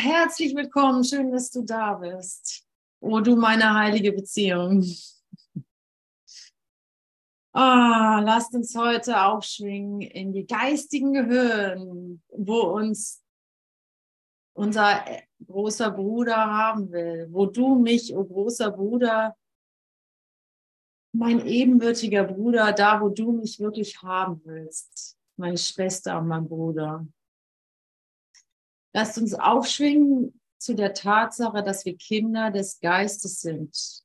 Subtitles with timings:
[0.00, 1.04] herzlich willkommen.
[1.04, 2.66] Schön, dass du da bist.
[3.00, 4.82] Oh, du meine heilige Beziehung.
[7.52, 13.22] Ah, lasst uns heute aufschwingen in die geistigen Gehirn, wo uns
[14.54, 15.04] unser
[15.46, 19.36] großer Bruder haben will, wo du mich, oh großer Bruder,
[21.12, 27.06] mein ebenbürtiger Bruder, da wo du mich wirklich haben willst, meine Schwester und mein Bruder.
[28.92, 34.04] Lasst uns aufschwingen zu der Tatsache, dass wir Kinder des Geistes sind.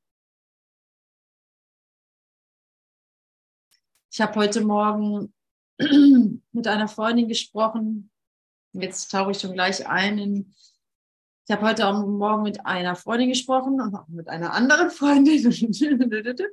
[4.12, 5.34] Ich habe heute Morgen
[6.52, 8.12] mit einer Freundin gesprochen.
[8.72, 10.18] Jetzt tauche ich schon gleich ein.
[10.18, 10.56] In,
[11.48, 15.44] ich habe heute Morgen mit einer Freundin gesprochen und auch mit einer anderen Freundin,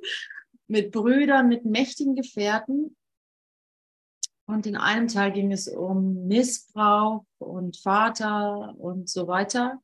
[0.67, 2.97] mit Brüdern, mit mächtigen Gefährten.
[4.45, 9.81] Und in einem Teil ging es um Missbrauch und Vater und so weiter.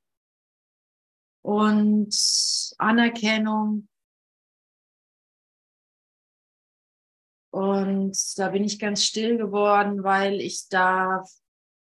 [1.42, 2.14] Und
[2.78, 3.88] Anerkennung.
[7.52, 11.24] Und da bin ich ganz still geworden, weil ich da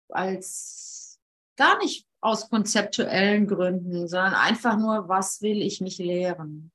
[0.10, 1.20] als
[1.58, 6.72] gar nicht aus konzeptuellen Gründen, sondern einfach nur, was will ich mich lehren?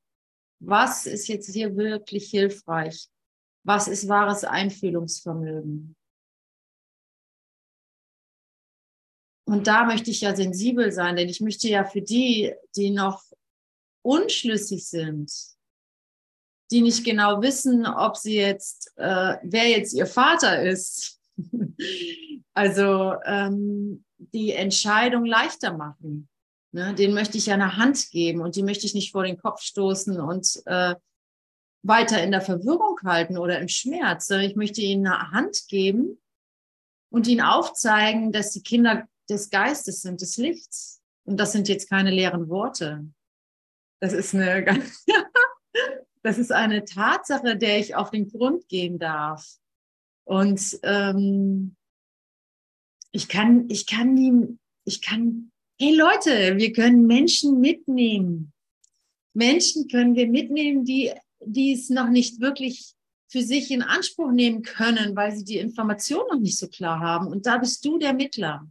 [0.60, 3.08] Was ist jetzt hier wirklich hilfreich?
[3.66, 5.96] Was ist wahres Einfühlungsvermögen.
[9.48, 13.22] Und da möchte ich ja sensibel sein, denn ich möchte ja für die, die noch
[14.02, 15.32] unschlüssig sind,
[16.70, 21.20] die nicht genau wissen, ob sie jetzt, äh, wer jetzt ihr Vater ist,
[22.54, 26.28] also ähm, die Entscheidung leichter machen.
[26.72, 26.94] Ne?
[26.94, 29.62] Den möchte ich ja eine Hand geben und die möchte ich nicht vor den Kopf
[29.62, 30.94] stoßen und äh,
[31.86, 34.30] weiter in der Verwirrung halten oder im Schmerz.
[34.30, 36.18] Ich möchte ihnen eine Hand geben
[37.10, 41.00] und ihnen aufzeigen, dass die Kinder des Geistes sind, des Lichts.
[41.24, 43.04] Und das sind jetzt keine leeren Worte.
[44.00, 44.64] Das ist eine,
[46.22, 49.58] das ist eine Tatsache, der ich auf den Grund gehen darf.
[50.24, 51.76] Und ähm,
[53.12, 58.52] ich kann, ich kann die, ich kann, hey Leute, wir können Menschen mitnehmen.
[59.34, 61.12] Menschen können wir mitnehmen, die
[61.46, 62.94] die es noch nicht wirklich
[63.28, 67.26] für sich in Anspruch nehmen können, weil sie die Information noch nicht so klar haben.
[67.28, 68.68] Und da bist du der Mittler.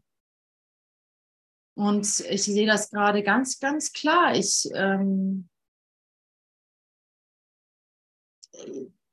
[1.78, 4.34] Und ich sehe das gerade ganz, ganz klar.
[4.36, 5.50] Ich, ähm,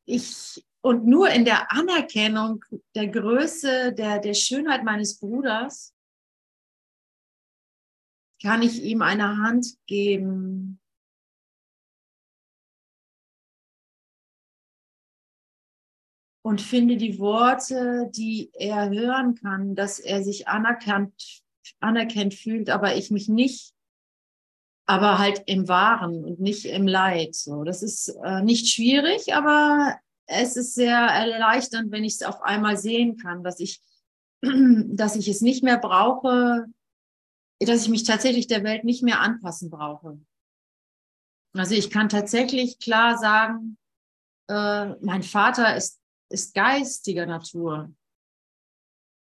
[0.05, 5.93] ich, und nur in der Anerkennung der Größe, der, der Schönheit meines Bruders,
[8.41, 10.82] kann ich ihm eine Hand geben,
[16.43, 21.43] und finde die Worte, die er hören kann, dass er sich anerkannt,
[21.81, 23.73] anerkennt fühlt, aber ich mich nicht,
[24.87, 27.37] aber halt im Wahren und nicht im Leid.
[27.37, 32.43] So, das ist äh, nicht schwierig, aber es ist sehr erleichternd, wenn ich es auf
[32.43, 33.81] einmal sehen kann, dass ich,
[34.43, 36.67] dass ich es nicht mehr brauche,
[37.61, 40.19] dass ich mich tatsächlich der Welt nicht mehr anpassen brauche.
[41.55, 43.77] Also ich kann tatsächlich klar sagen,
[44.49, 46.02] äh, mein Vater ist
[46.33, 47.95] ist geistiger Natur.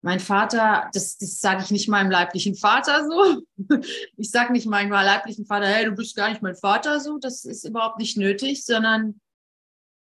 [0.01, 3.43] Mein Vater, das, das sage ich nicht meinem leiblichen Vater so.
[4.15, 7.17] Ich sage nicht meinem leiblichen Vater, hey, du bist gar nicht mein Vater so.
[7.17, 9.19] Das ist überhaupt nicht nötig, sondern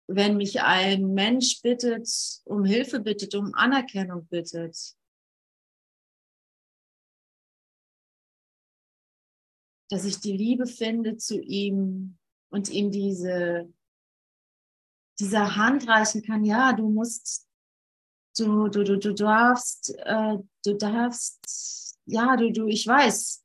[0.07, 2.09] wenn mich ein Mensch bittet,
[2.45, 4.95] um Hilfe bittet, um Anerkennung bittet,
[9.89, 12.17] dass ich die Liebe finde zu ihm
[12.49, 13.71] und ihm diese
[15.19, 17.47] dieser Hand reichen kann, ja, du musst,
[18.37, 23.43] du, du, du, du darfst, äh, du darfst, ja, du, du, ich weiß,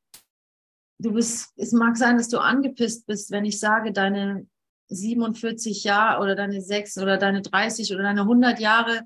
[0.99, 4.47] du bist, es mag sein, dass du angepisst bist, wenn ich sage, deine
[4.89, 9.03] 47 Jahre oder deine 6 oder deine 30 oder deine 100 Jahre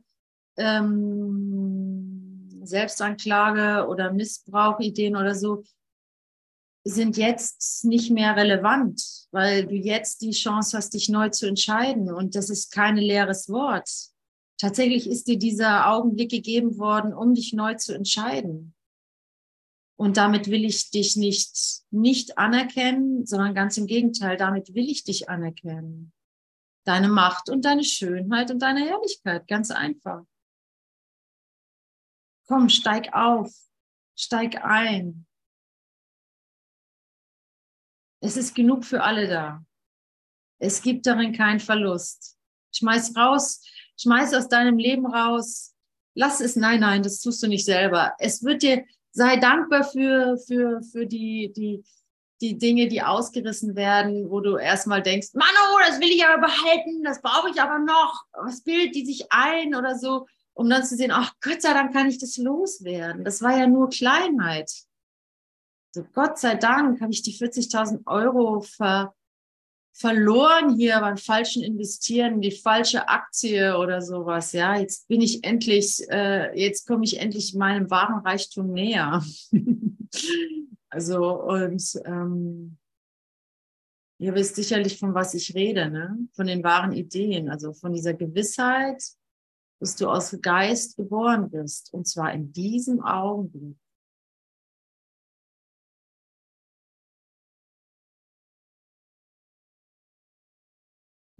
[0.56, 5.64] ähm, Selbstanklage oder Missbrauchideen oder so,
[6.84, 9.00] sind jetzt nicht mehr relevant,
[9.31, 12.12] weil du jetzt die Chance hast, dich neu zu entscheiden.
[12.12, 13.88] Und das ist kein leeres Wort.
[14.58, 18.75] Tatsächlich ist dir dieser Augenblick gegeben worden, um dich neu zu entscheiden.
[19.96, 25.05] Und damit will ich dich nicht, nicht anerkennen, sondern ganz im Gegenteil, damit will ich
[25.05, 26.12] dich anerkennen.
[26.85, 30.25] Deine Macht und deine Schönheit und deine Herrlichkeit, ganz einfach.
[32.49, 33.52] Komm, steig auf,
[34.17, 35.26] steig ein,
[38.23, 39.65] es ist genug für alle da.
[40.59, 42.37] Es gibt darin keinen Verlust.
[42.75, 43.61] Schmeiß raus,
[44.01, 45.75] schmeiß aus deinem Leben raus.
[46.15, 48.15] Lass es, nein, nein, das tust du nicht selber.
[48.19, 51.85] Es wird dir, sei dankbar für, für, für die, die,
[52.41, 56.41] die Dinge, die ausgerissen werden, wo du erstmal denkst, Mann, oh, das will ich aber
[56.41, 58.25] behalten, das brauche ich aber noch.
[58.33, 61.93] Was bildet die sich ein oder so, um dann zu sehen, ach Gott sei Dank
[61.93, 63.25] kann ich das loswerden.
[63.25, 64.71] Das war ja nur Kleinheit.
[65.94, 69.15] So, Gott sei Dank habe ich die 40.000 Euro ver,
[69.93, 74.53] verloren hier beim falschen Investieren, die falsche Aktie oder sowas.
[74.53, 79.23] Ja, jetzt bin ich endlich, äh, jetzt komme ich endlich meinem wahren Reichtum näher.
[80.89, 82.79] also und ähm,
[84.19, 86.17] ihr wisst sicherlich, von was ich rede, ne?
[86.33, 89.03] Von den wahren Ideen, also von dieser Gewissheit,
[89.79, 93.77] dass du aus Geist geboren bist, und zwar in diesem Augenblick.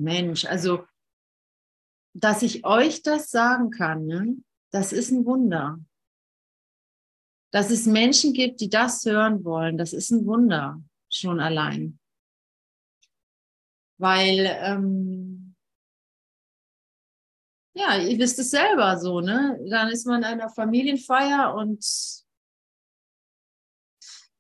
[0.03, 0.87] Mensch, also,
[2.15, 4.37] dass ich euch das sagen kann, ne,
[4.71, 5.79] das ist ein Wunder.
[7.53, 11.99] Dass es Menschen gibt, die das hören wollen, das ist ein Wunder schon allein.
[13.99, 15.55] Weil, ähm,
[17.75, 19.59] ja, ihr wisst es selber so, ne?
[19.69, 21.85] Dann ist man in einer Familienfeier und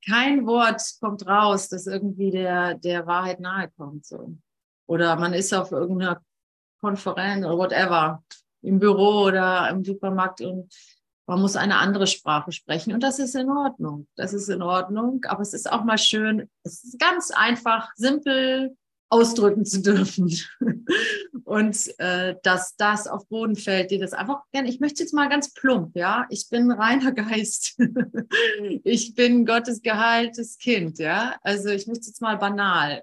[0.04, 4.04] kein Wort kommt raus, das irgendwie der, der Wahrheit nahe kommt.
[4.04, 4.36] So.
[4.92, 6.20] Oder man ist auf irgendeiner
[6.78, 8.22] Konferenz oder whatever,
[8.60, 10.70] im Büro oder im Supermarkt und
[11.26, 12.92] man muss eine andere Sprache sprechen.
[12.92, 14.06] Und das ist in Ordnung.
[14.16, 15.24] Das ist in Ordnung.
[15.28, 18.76] Aber es ist auch mal schön, es ist ganz einfach, simpel
[19.08, 20.30] ausdrücken zu dürfen.
[21.44, 25.30] und äh, dass das auf Boden fällt, die das einfach gerne, ich möchte jetzt mal
[25.30, 27.80] ganz plump, ja, ich bin reiner Geist.
[28.84, 31.36] ich bin Gottes geheiltes Kind, ja.
[31.40, 33.02] Also ich möchte jetzt mal banal,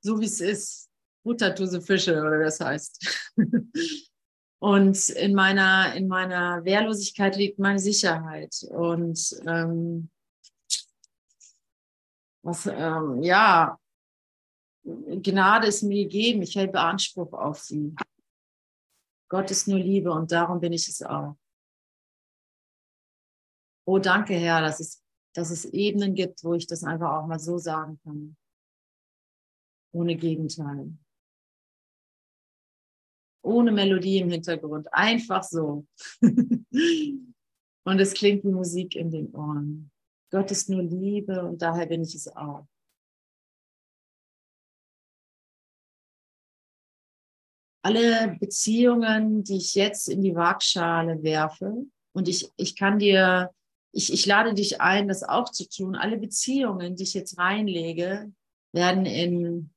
[0.00, 0.89] so wie es ist.
[1.22, 3.34] Buttertuse Fische oder das heißt.
[4.60, 8.54] Und in meiner, in meiner Wehrlosigkeit liegt meine Sicherheit.
[8.68, 10.10] Und ähm,
[12.42, 13.78] was, ähm, ja,
[14.84, 17.94] Gnade ist mir gegeben, ich habe Anspruch auf sie.
[19.30, 21.36] Gott ist nur Liebe und darum bin ich es auch.
[23.86, 25.02] Oh, danke, Herr, dass es,
[25.34, 28.36] dass es Ebenen gibt, wo ich das einfach auch mal so sagen kann.
[29.92, 30.98] Ohne Gegenteil
[33.42, 35.86] ohne Melodie im Hintergrund, einfach so.
[36.22, 36.66] und
[37.98, 39.90] es klingt wie Musik in den Ohren.
[40.30, 42.66] Gott ist nur Liebe und daher bin ich es auch.
[47.82, 53.50] Alle Beziehungen, die ich jetzt in die Waagschale werfe, und ich, ich kann dir,
[53.92, 58.32] ich, ich lade dich ein, das auch zu tun, alle Beziehungen, die ich jetzt reinlege,
[58.72, 59.70] werden in,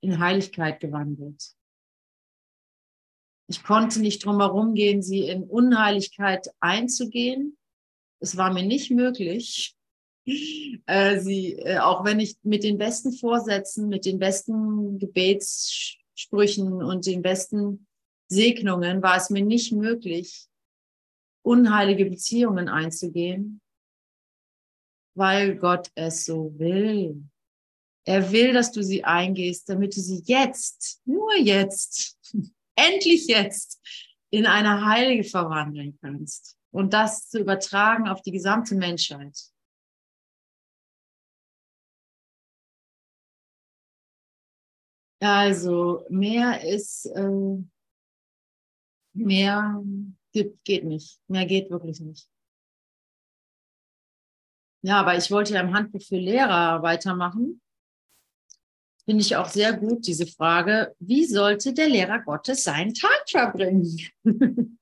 [0.00, 1.54] in Heiligkeit gewandelt.
[3.46, 7.56] Ich konnte nicht drum herum gehen, sie in Unheiligkeit einzugehen.
[8.20, 9.74] Es war mir nicht möglich.
[10.86, 17.04] Äh, sie, äh, auch wenn ich mit den besten Vorsätzen, mit den besten Gebetssprüchen und
[17.04, 17.86] den besten
[18.28, 20.46] Segnungen war es mir nicht möglich,
[21.42, 23.60] unheilige Beziehungen einzugehen,
[25.14, 27.22] weil Gott es so will.
[28.06, 32.18] Er will, dass du sie eingehst, damit du sie jetzt, nur jetzt,
[32.76, 33.80] endlich jetzt
[34.30, 39.38] in eine Heilige verwandeln kannst und das zu übertragen auf die gesamte Menschheit.
[45.20, 47.62] Also mehr ist, äh,
[49.14, 49.82] mehr
[50.32, 51.18] geht nicht.
[51.28, 52.28] Mehr geht wirklich nicht.
[54.82, 57.62] Ja, aber ich wollte ja im Handbuch für Lehrer weitermachen
[59.04, 63.98] finde ich auch sehr gut, diese Frage, wie sollte der Lehrer Gottes seinen Tag verbringen?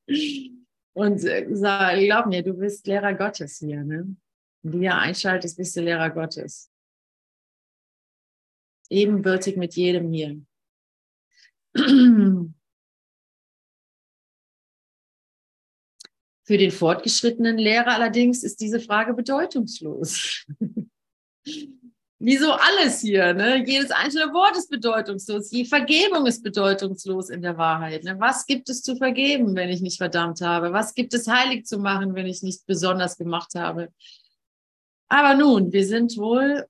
[0.94, 3.82] Und äh, sag, glaub mir, du bist Lehrer Gottes hier.
[3.82, 4.14] Ne?
[4.62, 6.70] Wenn du hier einschaltest, bist du Lehrer Gottes.
[8.90, 10.40] Ebenbürtig mit jedem hier.
[16.44, 20.44] Für den fortgeschrittenen Lehrer allerdings ist diese Frage bedeutungslos.
[22.24, 23.64] wie so alles hier, ne?
[23.66, 25.48] Jedes einzelne Wort ist bedeutungslos.
[25.48, 28.04] Die Vergebung ist bedeutungslos in der Wahrheit.
[28.04, 28.14] Ne?
[28.20, 30.72] Was gibt es zu vergeben, wenn ich nicht verdammt habe?
[30.72, 33.92] Was gibt es heilig zu machen, wenn ich nicht besonders gemacht habe?
[35.08, 36.64] Aber nun, wir sind wohl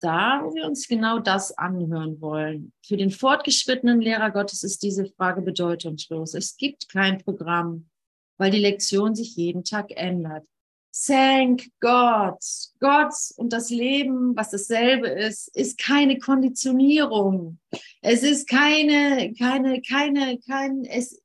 [0.00, 2.72] da, wo wir uns genau das anhören wollen.
[2.86, 6.32] Für den fortgeschrittenen Lehrer Gottes ist diese Frage bedeutungslos.
[6.32, 7.90] Es gibt kein Programm,
[8.38, 10.46] weil die Lektion sich jeden Tag ändert.
[10.94, 12.38] Thank God.
[12.78, 17.58] Gott und das Leben, was dasselbe ist, ist keine Konditionierung.
[18.00, 21.20] Es ist keine, keine, keine, kein, es,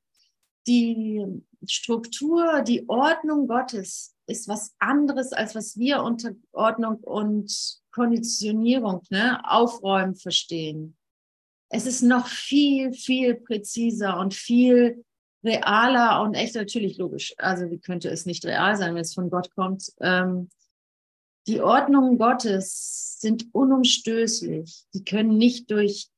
[0.66, 1.24] die
[1.66, 9.40] Struktur, die Ordnung Gottes ist was anderes, als was wir unter Ordnung und Konditionierung, ne,
[9.48, 10.96] Aufräumen verstehen.
[11.68, 15.04] Es ist noch viel, viel präziser und viel
[15.44, 17.34] realer und echt natürlich logisch.
[17.38, 19.92] Also wie könnte es nicht real sein, wenn es von Gott kommt?
[20.00, 20.48] Ähm,
[21.46, 24.84] die Ordnungen Gottes sind unumstößlich.
[24.94, 26.10] Die können nicht durch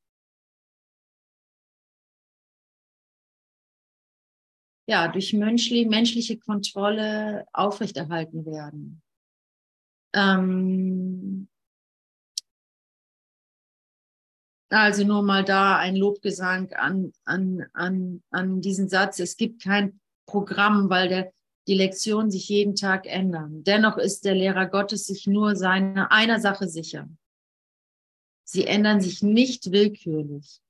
[4.86, 9.02] ja, durch menschliche, menschliche Kontrolle aufrechterhalten werden.
[10.12, 11.48] Ähm,
[14.80, 19.18] also nur mal da ein Lobgesang an, an, an, an diesen Satz.
[19.18, 21.32] Es gibt kein Programm, weil der,
[21.66, 23.64] die Lektionen sich jeden Tag ändern.
[23.64, 27.08] Dennoch ist der Lehrer Gottes sich nur seiner einer Sache sicher.
[28.44, 30.60] Sie ändern sich nicht willkürlich.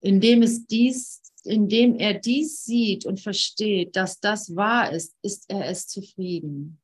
[0.00, 5.68] Indem es dies indem er dies sieht und versteht, dass das wahr ist, ist er
[5.68, 6.80] es zufrieden.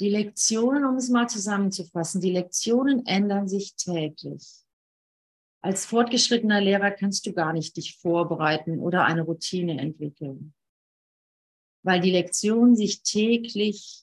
[0.00, 4.64] Die Lektionen, um es mal zusammenzufassen, die Lektionen ändern sich täglich.
[5.62, 10.54] Als fortgeschrittener Lehrer kannst du gar nicht dich vorbereiten oder eine Routine entwickeln
[11.84, 14.02] weil die Lektionen sich täglich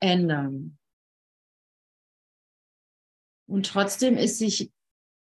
[0.00, 0.78] ändern.
[3.46, 4.72] Und trotzdem ist sich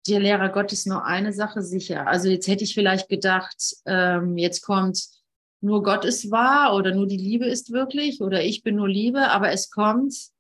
[0.08, 2.08] der Lehrer Gottes nur eine Sache sicher.
[2.08, 5.08] Also jetzt hätte ich vielleicht gedacht, ähm, jetzt kommt
[5.62, 9.30] nur Gott ist wahr oder nur die Liebe ist wirklich oder ich bin nur Liebe,
[9.30, 10.32] aber es kommt,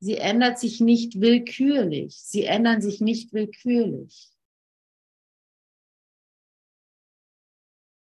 [0.00, 2.16] sie ändert sich nicht willkürlich.
[2.16, 4.30] Sie ändern sich nicht willkürlich.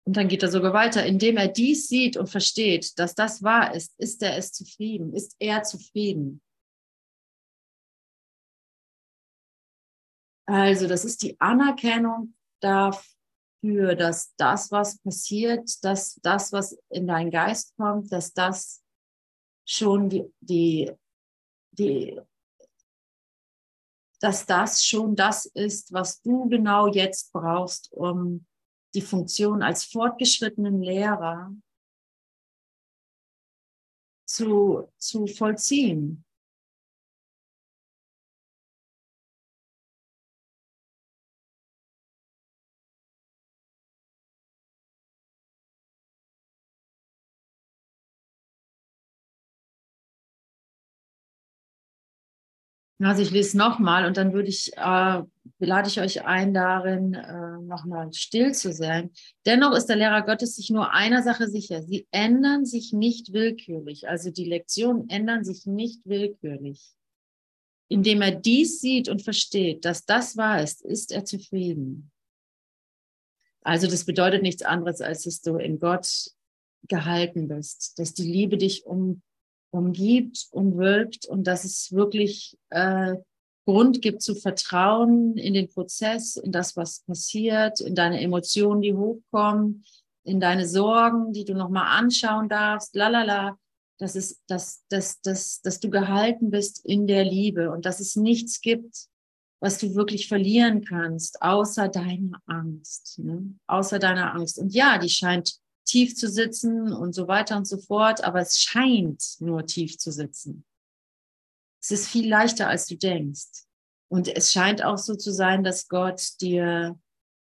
[0.06, 3.74] Und dann geht er sogar weiter, indem er dies sieht und versteht, dass das wahr
[3.74, 6.42] ist, ist er es zufrieden, ist er zufrieden.
[10.46, 12.34] Also das ist die Anerkennung
[13.62, 18.82] dafür, dass das, was passiert, dass das, was in deinen Geist kommt, dass das
[19.66, 20.90] schon die, die,
[21.72, 22.20] die
[24.20, 28.46] dass das schon das ist, was du genau jetzt brauchst, um
[28.94, 31.54] die Funktion als fortgeschrittenen Lehrer
[34.26, 36.24] zu, zu vollziehen.
[53.02, 55.22] Also ich lese nochmal und dann würde ich, äh,
[55.58, 59.10] lade ich euch ein, darin äh, nochmal still zu sein.
[59.46, 61.82] Dennoch ist der Lehrer Gottes sich nur einer Sache sicher.
[61.82, 64.08] Sie ändern sich nicht willkürlich.
[64.08, 66.92] Also die Lektionen ändern sich nicht willkürlich.
[67.88, 72.10] Indem er dies sieht und versteht, dass das wahr ist, ist er zufrieden.
[73.62, 76.30] Also das bedeutet nichts anderes, als dass du in Gott
[76.86, 79.22] gehalten bist, dass die Liebe dich um
[79.70, 83.14] umgibt und wirkt und dass es wirklich äh,
[83.66, 88.94] Grund gibt zu vertrauen in den Prozess, in das, was passiert, in deine Emotionen, die
[88.94, 89.84] hochkommen,
[90.24, 93.58] in deine Sorgen, die du nochmal anschauen darfst, lalala,
[93.98, 98.16] dass, es, dass, dass, dass, dass du gehalten bist in der Liebe und dass es
[98.16, 99.06] nichts gibt,
[99.60, 103.54] was du wirklich verlieren kannst, außer deiner Angst, ne?
[103.66, 104.58] außer deiner Angst.
[104.58, 105.58] Und ja, die scheint
[105.90, 110.12] tief zu sitzen und so weiter und so fort, aber es scheint nur tief zu
[110.12, 110.64] sitzen.
[111.82, 113.64] Es ist viel leichter, als du denkst.
[114.08, 116.98] Und es scheint auch so zu sein, dass Gott dir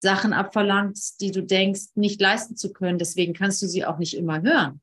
[0.00, 2.98] Sachen abverlangt, die du denkst, nicht leisten zu können.
[2.98, 4.80] Deswegen kannst du sie auch nicht immer hören.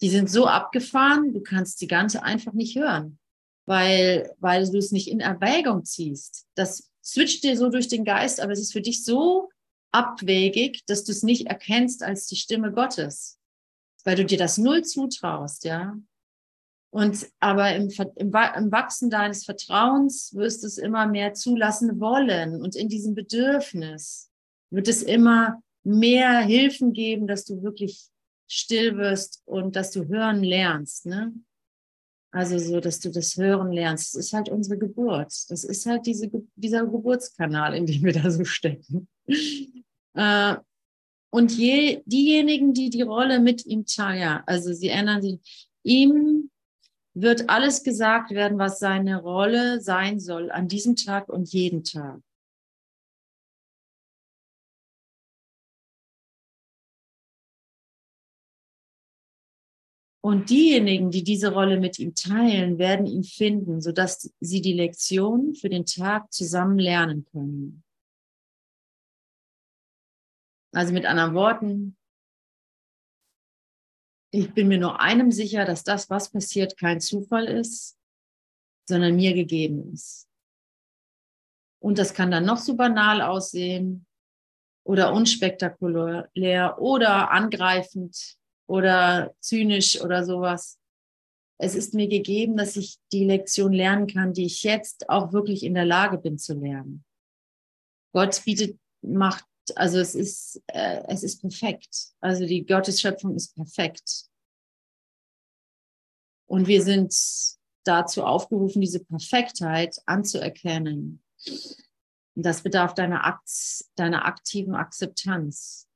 [0.00, 3.18] Die sind so abgefahren, du kannst die ganze einfach nicht hören,
[3.66, 6.46] weil, weil du es nicht in Erwägung ziehst.
[6.54, 9.48] Das switcht dir so durch den Geist, aber es ist für dich so
[9.96, 13.38] abwegig, dass du es nicht erkennst als die Stimme Gottes,
[14.04, 15.96] weil du dir das null zutraust, ja.
[16.90, 22.62] Und aber im, im, im Wachsen deines Vertrauens wirst du es immer mehr zulassen wollen
[22.62, 24.30] und in diesem Bedürfnis
[24.70, 28.08] wird es immer mehr Hilfen geben, dass du wirklich
[28.48, 31.32] still wirst und dass du hören lernst, ne?
[32.32, 34.14] Also so, dass du das Hören lernst.
[34.14, 35.32] Das ist halt unsere Geburt.
[35.48, 39.08] Das ist halt diese, dieser Geburtskanal, in dem wir da so stecken.
[40.16, 40.56] Äh,
[41.30, 45.38] und je, diejenigen, die die Rolle mit ihm teilen, also sie ändern sich,
[45.82, 46.50] ihm
[47.14, 52.20] wird alles gesagt werden, was seine Rolle sein soll an diesem Tag und jeden Tag.
[60.22, 65.54] Und diejenigen, die diese Rolle mit ihm teilen, werden ihn finden, sodass sie die Lektion
[65.54, 67.85] für den Tag zusammen lernen können.
[70.76, 71.96] Also mit anderen Worten,
[74.30, 77.96] ich bin mir nur einem sicher, dass das, was passiert, kein Zufall ist,
[78.86, 80.28] sondern mir gegeben ist.
[81.80, 84.06] Und das kann dann noch so banal aussehen
[84.84, 88.36] oder unspektakulär oder angreifend
[88.68, 90.78] oder zynisch oder sowas.
[91.58, 95.62] Es ist mir gegeben, dass ich die Lektion lernen kann, die ich jetzt auch wirklich
[95.62, 97.02] in der Lage bin zu lernen.
[98.12, 102.12] Gott bietet, macht, also es ist, äh, es ist perfekt.
[102.20, 104.26] Also die Gottesschöpfung ist perfekt.
[106.48, 107.12] Und wir sind
[107.84, 111.22] dazu aufgerufen, diese Perfektheit anzuerkennen.
[112.34, 113.50] Und das bedarf deiner, Akt,
[113.96, 115.88] deiner aktiven Akzeptanz.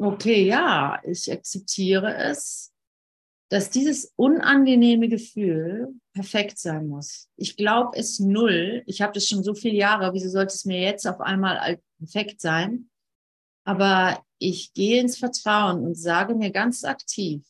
[0.00, 2.72] Okay, ja, ich akzeptiere es,
[3.50, 7.28] dass dieses unangenehme Gefühl perfekt sein muss.
[7.36, 8.82] Ich glaube es null.
[8.86, 10.12] Ich habe das schon so viele Jahre.
[10.12, 12.90] Wieso sollte es mir jetzt auf einmal perfekt sein?
[13.64, 17.42] Aber ich gehe ins Vertrauen und sage mir ganz aktiv,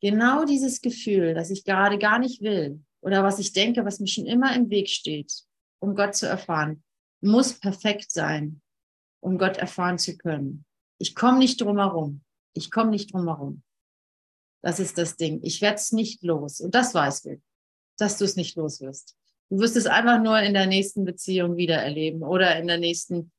[0.00, 4.08] genau dieses Gefühl, das ich gerade gar nicht will oder was ich denke, was mir
[4.08, 5.32] schon immer im Weg steht,
[5.80, 6.82] um Gott zu erfahren,
[7.20, 8.60] muss perfekt sein,
[9.20, 10.64] um Gott erfahren zu können.
[10.98, 12.22] Ich komme nicht drum herum.
[12.54, 13.62] Ich komme nicht drum herum.
[14.66, 15.38] Das ist das Ding.
[15.44, 16.58] Ich werde es nicht los.
[16.60, 17.40] Und das weißt du,
[17.98, 19.14] dass du es nicht los wirst.
[19.48, 23.30] Du wirst es einfach nur in der nächsten Beziehung wieder erleben oder in der nächsten.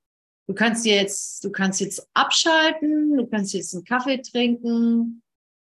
[0.48, 5.22] Du kannst jetzt, du kannst jetzt abschalten, du kannst jetzt einen Kaffee trinken,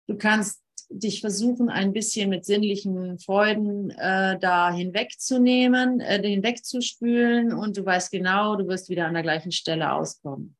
[0.08, 7.76] du kannst dich versuchen, ein bisschen mit sinnlichen Freuden äh, da hinwegzunehmen, äh, hinwegzuspülen und
[7.76, 10.56] du weißt genau, du wirst wieder an der gleichen Stelle auskommen.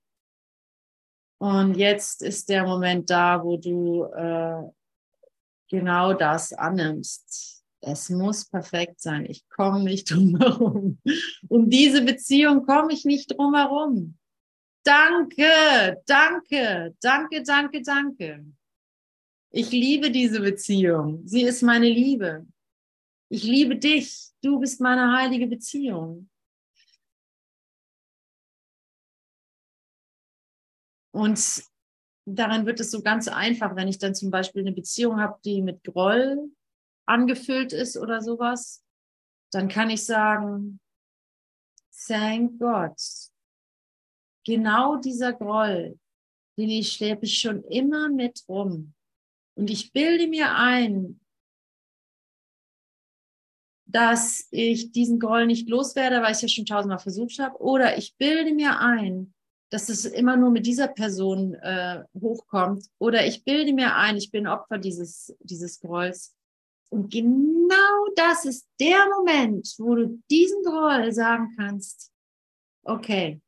[1.41, 4.63] Und jetzt ist der Moment da, wo du äh,
[5.69, 7.63] genau das annimmst.
[7.81, 9.27] Es muss perfekt sein.
[9.27, 10.99] Ich komme nicht drum herum.
[11.49, 14.17] Um diese Beziehung komme ich nicht drum herum.
[14.85, 18.45] Danke, danke, danke, danke, danke.
[19.51, 21.23] Ich liebe diese Beziehung.
[21.27, 22.47] Sie ist meine Liebe.
[23.29, 24.33] Ich liebe dich.
[24.43, 26.29] Du bist meine heilige Beziehung.
[31.13, 31.65] Und
[32.27, 35.63] daran wird es so ganz einfach, wenn ich dann zum Beispiel eine Beziehung habe, die
[35.63, 36.51] mit Groll
[37.07, 38.83] angefüllt ist oder sowas,
[39.53, 40.81] dann kann ich sagen,
[42.07, 42.97] thank God.
[44.47, 45.99] Genau dieser Groll,
[46.57, 48.95] den ich schleppe schon immer mit rum.
[49.57, 51.21] Und ich bilde mir ein,
[53.87, 57.57] dass ich diesen Groll nicht loswerde, weil ich es ja schon tausendmal versucht habe.
[57.61, 59.34] Oder ich bilde mir ein,
[59.75, 62.87] dass es immer nur mit dieser Person äh, hochkommt.
[63.01, 66.33] Oder ich bilde mir ein, ich bin Opfer dieses, dieses Grolls.
[66.91, 72.13] Und genau das ist der Moment, wo du diesen Groll sagen kannst,
[72.85, 73.41] okay,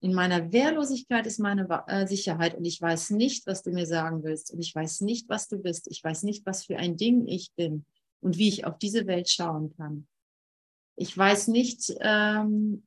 [0.00, 4.24] in meiner Wehrlosigkeit ist meine äh, Sicherheit und ich weiß nicht, was du mir sagen
[4.24, 5.86] willst und ich weiß nicht, was du bist.
[5.92, 7.84] Ich weiß nicht, was für ein Ding ich bin
[8.20, 10.08] und wie ich auf diese Welt schauen kann.
[10.96, 12.82] Ich weiß nicht, ähm,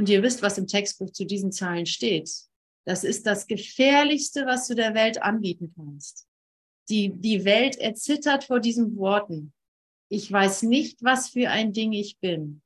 [0.00, 2.32] und ihr wisst, was im Textbuch zu diesen Zahlen steht.
[2.86, 6.26] Das ist das Gefährlichste, was du der Welt anbieten kannst.
[6.88, 9.52] Die, die Welt erzittert vor diesen Worten.
[10.08, 12.62] Ich weiß nicht, was für ein Ding ich bin.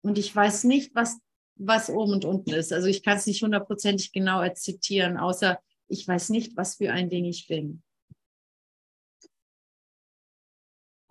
[0.00, 1.18] Und ich weiß nicht, was,
[1.56, 2.72] was oben und unten ist.
[2.72, 7.10] Also ich kann es nicht hundertprozentig genau zitieren, außer ich weiß nicht, was für ein
[7.10, 7.82] Ding ich bin.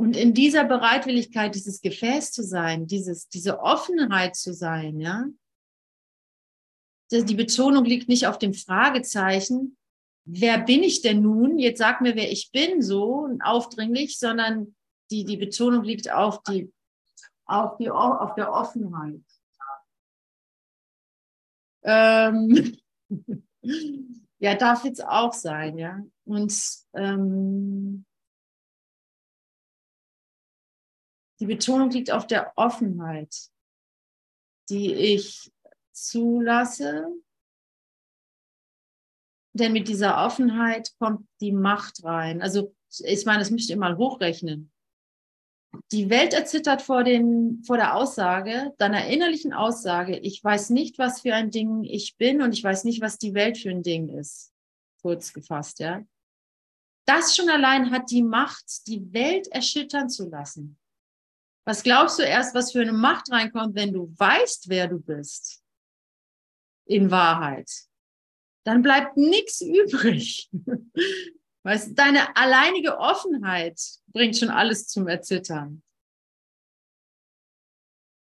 [0.01, 5.25] Und in dieser Bereitwilligkeit, dieses Gefäß zu sein, dieses, diese Offenheit zu sein, ja,
[7.11, 9.77] die Betonung liegt nicht auf dem Fragezeichen,
[10.25, 11.59] wer bin ich denn nun?
[11.59, 14.75] Jetzt sag mir, wer ich bin, so aufdringlich, sondern
[15.11, 16.73] die, die Betonung liegt auf, die,
[17.45, 19.21] auf, die, auf der Offenheit.
[21.83, 22.75] Ähm,
[24.39, 26.03] ja, darf jetzt auch sein, ja.
[26.25, 26.59] Und
[26.95, 28.03] ähm,
[31.41, 33.35] Die Betonung liegt auf der Offenheit,
[34.69, 35.51] die ich
[35.91, 37.07] zulasse.
[39.53, 42.43] Denn mit dieser Offenheit kommt die Macht rein.
[42.43, 44.71] Also ich meine, das müsst ihr mal hochrechnen.
[45.91, 51.21] Die Welt erzittert vor, den, vor der Aussage, deiner innerlichen Aussage, ich weiß nicht, was
[51.21, 54.09] für ein Ding ich bin und ich weiß nicht, was die Welt für ein Ding
[54.09, 54.53] ist.
[55.01, 56.03] Kurz gefasst, ja.
[57.05, 60.77] Das schon allein hat die Macht, die Welt erschüttern zu lassen.
[61.65, 65.63] Was glaubst du erst, was für eine Macht reinkommt, wenn du weißt, wer du bist?
[66.85, 67.69] In Wahrheit.
[68.63, 70.49] Dann bleibt nichts übrig.
[71.63, 75.83] Weißt, deine alleinige Offenheit bringt schon alles zum Erzittern.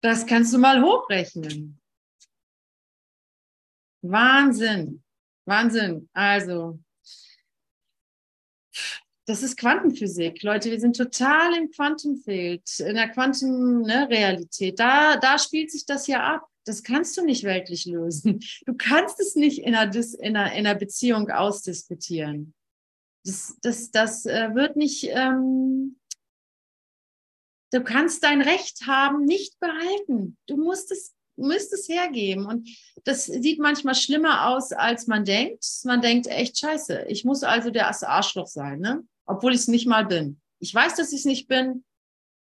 [0.01, 1.81] Das kannst du mal hochrechnen.
[4.01, 5.03] Wahnsinn.
[5.45, 6.09] Wahnsinn.
[6.13, 6.79] Also,
[9.25, 10.43] das ist Quantenphysik.
[10.43, 14.79] Leute, wir sind total im Quantenfeld, in der Quantenrealität.
[14.79, 16.47] Da, da spielt sich das ja ab.
[16.63, 18.39] Das kannst du nicht weltlich lösen.
[18.65, 22.53] Du kannst es nicht in einer, in einer, in einer Beziehung ausdiskutieren.
[23.23, 25.99] Das, das, das äh, wird nicht, ähm,
[27.71, 30.37] du kannst dein Recht haben, nicht behalten.
[30.45, 32.45] Du musst es, musst es hergeben.
[32.45, 32.69] Und
[33.03, 35.65] das sieht manchmal schlimmer aus, als man denkt.
[35.83, 39.03] Man denkt echt, scheiße, ich muss also der Arschloch sein, ne?
[39.25, 40.39] Obwohl ich es nicht mal bin.
[40.59, 41.83] Ich weiß, dass ich es nicht bin.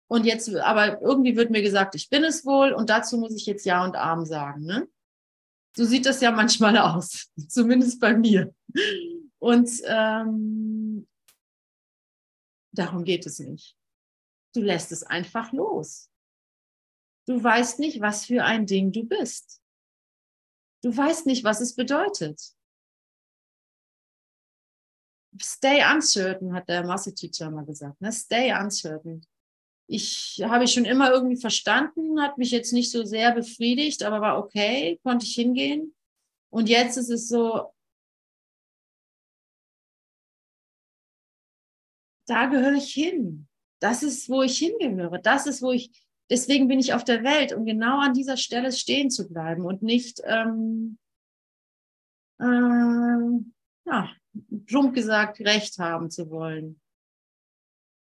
[0.09, 2.73] Und jetzt, aber irgendwie wird mir gesagt, ich bin es wohl.
[2.73, 4.64] Und dazu muss ich jetzt Ja und Arm sagen.
[4.64, 4.88] Ne?
[5.77, 8.55] So sieht das ja manchmal aus, zumindest bei mir.
[9.38, 11.07] Und ähm,
[12.73, 13.77] darum geht es nicht.
[14.55, 16.11] Du lässt es einfach los.
[17.27, 19.62] Du weißt nicht, was für ein Ding du bist.
[20.83, 22.55] Du weißt nicht, was es bedeutet.
[25.40, 28.00] Stay uncertain, hat der Master Teacher mal gesagt.
[28.00, 28.12] Ne?
[28.12, 29.24] Stay uncertain.
[29.87, 34.20] Ich habe ich schon immer irgendwie verstanden, hat mich jetzt nicht so sehr befriedigt, aber
[34.20, 35.94] war okay, konnte ich hingehen.
[36.50, 37.72] Und jetzt ist es so,
[42.26, 43.48] da gehöre ich hin.
[43.81, 45.18] Das ist, wo ich hingehöre.
[45.18, 45.90] Das ist, wo ich,
[46.31, 49.83] deswegen bin ich auf der Welt, um genau an dieser Stelle stehen zu bleiben und
[49.83, 50.98] nicht, ähm,
[52.38, 52.44] äh,
[53.87, 54.11] ja,
[54.66, 56.81] plump gesagt, Recht haben zu wollen.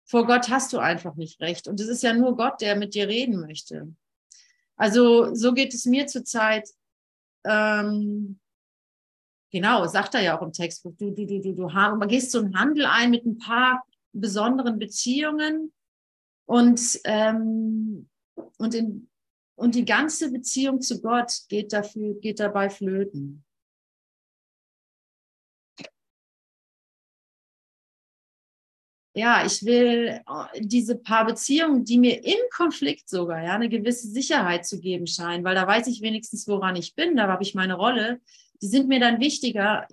[0.05, 1.69] Vor Gott hast du einfach nicht Recht.
[1.69, 3.95] Und es ist ja nur Gott, der mit dir reden möchte.
[4.77, 6.69] Also so geht es mir zurzeit.
[7.45, 8.39] Ähm,
[9.51, 10.95] genau, sagt er ja auch im Textbuch.
[10.97, 15.73] Du, du, du, du, du gehst so einen Handel ein mit ein paar besonderen Beziehungen
[16.47, 18.09] und, ähm,
[18.57, 19.11] und, in,
[19.57, 23.45] und die ganze Beziehung zu Gott geht, dafür, geht dabei flöten.
[29.19, 34.07] Ja, ich will äh, diese paar Beziehungen, die mir im Konflikt sogar ja eine gewisse
[34.09, 37.55] Sicherheit zu geben scheinen, weil da weiß ich wenigstens, woran ich bin, da habe ich
[37.55, 38.21] meine Rolle,
[38.63, 39.87] die sind mir dann wichtiger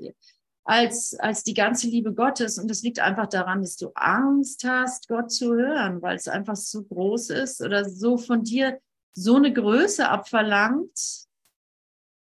[0.64, 2.58] als, als die ganze Liebe Gottes.
[2.58, 6.56] Und das liegt einfach daran, dass du Angst hast, Gott zu hören, weil es einfach
[6.56, 8.80] so groß ist oder so von dir
[9.14, 11.26] so eine Größe abverlangt,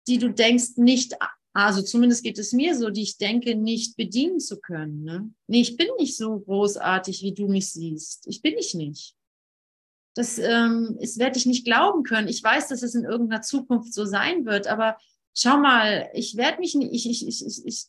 [0.08, 1.16] die du denkst, nicht,
[1.58, 5.04] also zumindest geht es mir so, die ich denke, nicht bedienen zu können.
[5.04, 5.32] Ne?
[5.48, 8.28] Nee, ich bin nicht so großartig, wie du mich siehst.
[8.28, 9.16] Ich bin ich nicht.
[10.14, 12.28] Das ähm, werde ich nicht glauben können.
[12.28, 14.98] Ich weiß, dass es in irgendeiner Zukunft so sein wird, aber
[15.34, 17.86] schau mal, ich werde mich nicht, ich, ich, ich, ich,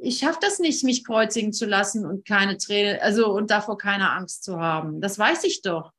[0.00, 4.10] ich schaffe das nicht, mich kreuzigen zu lassen und keine Träne, also und davor keine
[4.10, 5.02] Angst zu haben.
[5.02, 5.92] Das weiß ich doch.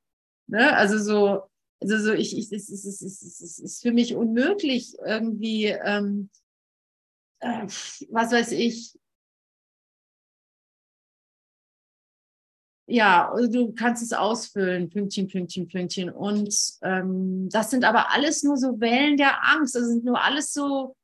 [0.47, 0.75] Ne?
[0.75, 1.43] Also so,
[1.81, 5.65] also so ich, ich es, ist, es, es, ist, es ist für mich unmöglich irgendwie,
[5.65, 6.29] ähm,
[7.39, 7.65] äh,
[8.09, 8.97] was weiß ich.
[12.87, 16.09] Ja, also du kannst es ausfüllen, Pünktchen, Pünktchen, Pünktchen.
[16.09, 19.75] Und ähm, das sind aber alles nur so Wellen der Angst.
[19.75, 20.95] Das sind nur alles so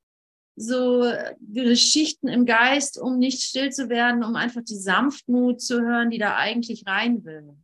[0.56, 1.12] so
[1.42, 6.18] Geschichten im Geist, um nicht still zu werden, um einfach die Sanftmut zu hören, die
[6.18, 7.56] da eigentlich rein will.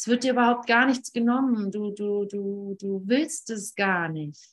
[0.00, 1.70] Es wird dir überhaupt gar nichts genommen.
[1.70, 4.48] Du, du, du, du willst es gar nicht.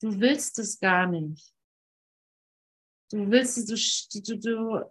[0.00, 1.54] Du willst es gar nicht.
[3.12, 4.84] Du willst es, du, du, du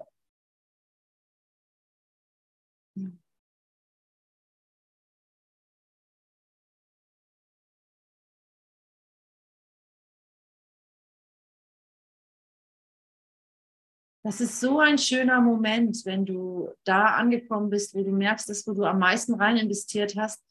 [14.26, 18.66] Das ist so ein schöner Moment, wenn du da angekommen bist, wo du merkst, dass
[18.66, 20.44] wo du am meisten rein investiert hast,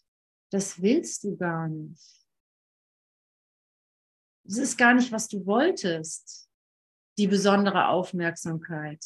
[0.53, 2.01] das willst du gar nicht.
[4.45, 6.49] Das ist gar nicht, was du wolltest,
[7.19, 9.05] die besondere Aufmerksamkeit,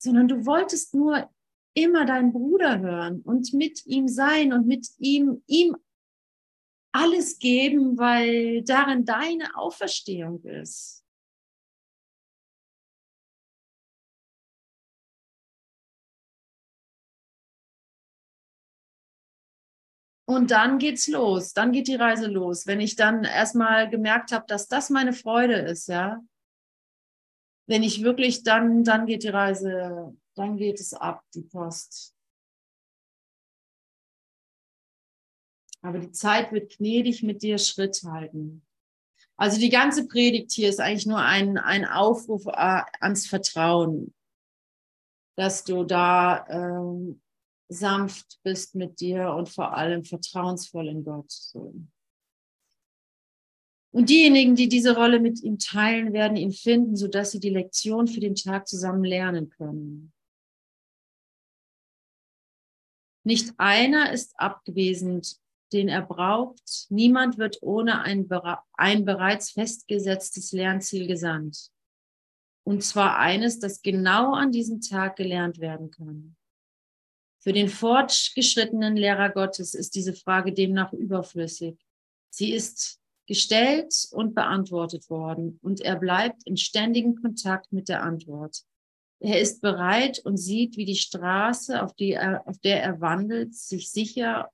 [0.00, 1.28] sondern du wolltest nur
[1.74, 5.76] immer deinen Bruder hören und mit ihm sein und mit ihm, ihm
[6.92, 11.04] alles geben, weil darin deine Auferstehung ist.
[20.28, 22.66] Und dann geht's los, dann geht die Reise los.
[22.66, 26.22] Wenn ich dann erstmal gemerkt habe, dass das meine Freude ist, ja.
[27.66, 32.14] Wenn ich wirklich dann, dann geht die Reise, dann geht es ab, die Post.
[35.80, 38.66] Aber die Zeit wird gnädig mit dir Schritt halten.
[39.38, 44.12] Also die ganze Predigt hier ist eigentlich nur ein, ein Aufruf äh, ans Vertrauen,
[45.36, 47.22] dass du da ähm,
[47.68, 51.32] sanft bist mit dir und vor allem vertrauensvoll in Gott.
[53.90, 58.06] Und diejenigen, die diese Rolle mit ihm teilen, werden ihn finden, sodass sie die Lektion
[58.06, 60.12] für den Tag zusammen lernen können.
[63.24, 65.36] Nicht einer ist abwesend,
[65.72, 66.86] den er braucht.
[66.88, 68.28] Niemand wird ohne ein,
[68.72, 71.70] ein bereits festgesetztes Lernziel gesandt.
[72.64, 76.36] Und zwar eines, das genau an diesem Tag gelernt werden kann.
[77.40, 81.78] Für den fortgeschrittenen Lehrer Gottes ist diese Frage demnach überflüssig.
[82.30, 88.62] Sie ist gestellt und beantwortet worden und er bleibt in ständigem Kontakt mit der Antwort.
[89.20, 93.54] Er ist bereit und sieht, wie die Straße, auf, die er, auf der er wandelt,
[93.54, 94.50] sich sicher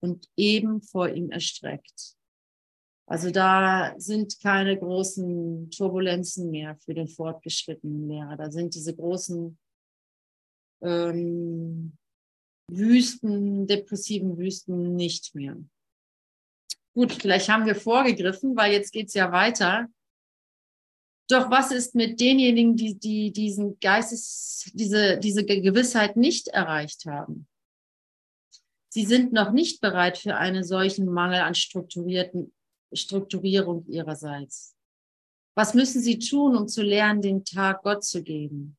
[0.00, 2.16] und eben vor ihm erstreckt.
[3.06, 8.36] Also da sind keine großen Turbulenzen mehr für den fortgeschrittenen Lehrer.
[8.36, 9.58] Da sind diese großen
[10.82, 11.96] ähm,
[12.70, 15.56] Wüsten, depressiven Wüsten nicht mehr.
[16.94, 19.88] Gut, vielleicht haben wir vorgegriffen, weil jetzt geht es ja weiter.
[21.30, 27.46] Doch was ist mit denjenigen, die, die diesen Geistes, diese, diese Gewissheit nicht erreicht haben?
[28.88, 32.54] Sie sind noch nicht bereit für einen solchen Mangel an strukturierten,
[32.92, 34.74] Strukturierung ihrerseits.
[35.54, 38.77] Was müssen sie tun, um zu lernen, den Tag Gott zu geben?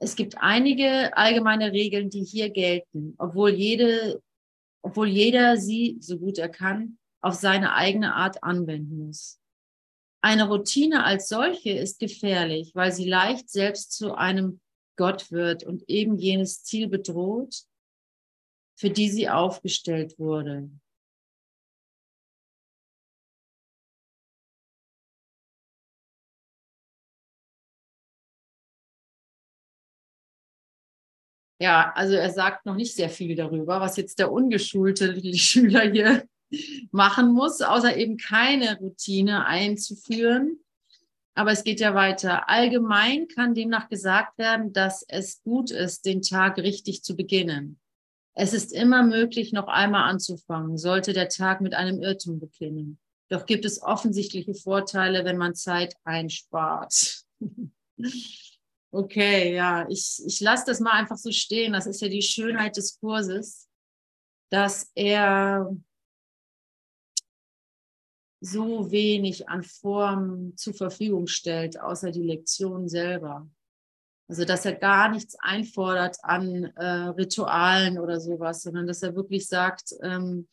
[0.00, 4.22] Es gibt einige allgemeine Regeln, die hier gelten, obwohl jede,
[4.82, 9.40] obwohl jeder sie, so gut er kann, auf seine eigene Art anwenden muss.
[10.20, 14.60] Eine Routine als solche ist gefährlich, weil sie leicht selbst zu einem
[14.96, 17.62] Gott wird und eben jenes Ziel bedroht,
[18.76, 20.70] für die sie aufgestellt wurde.
[31.60, 36.24] Ja, also er sagt noch nicht sehr viel darüber, was jetzt der ungeschulte Schüler hier
[36.92, 40.60] machen muss, außer eben keine Routine einzuführen.
[41.34, 42.48] Aber es geht ja weiter.
[42.48, 47.78] Allgemein kann demnach gesagt werden, dass es gut ist, den Tag richtig zu beginnen.
[48.34, 52.98] Es ist immer möglich, noch einmal anzufangen, sollte der Tag mit einem Irrtum beginnen.
[53.28, 57.24] Doch gibt es offensichtliche Vorteile, wenn man Zeit einspart.
[58.90, 61.72] okay, ja, ich, ich lasse das mal einfach so stehen.
[61.72, 63.68] Das ist ja die Schönheit des Kurses,
[64.50, 65.74] dass er
[68.40, 73.48] so wenig an Formen zur Verfügung stellt, außer die Lektion selber.
[74.28, 79.48] Also dass er gar nichts einfordert an äh, Ritualen oder sowas, sondern dass er wirklich
[79.48, 80.46] sagt, ähm,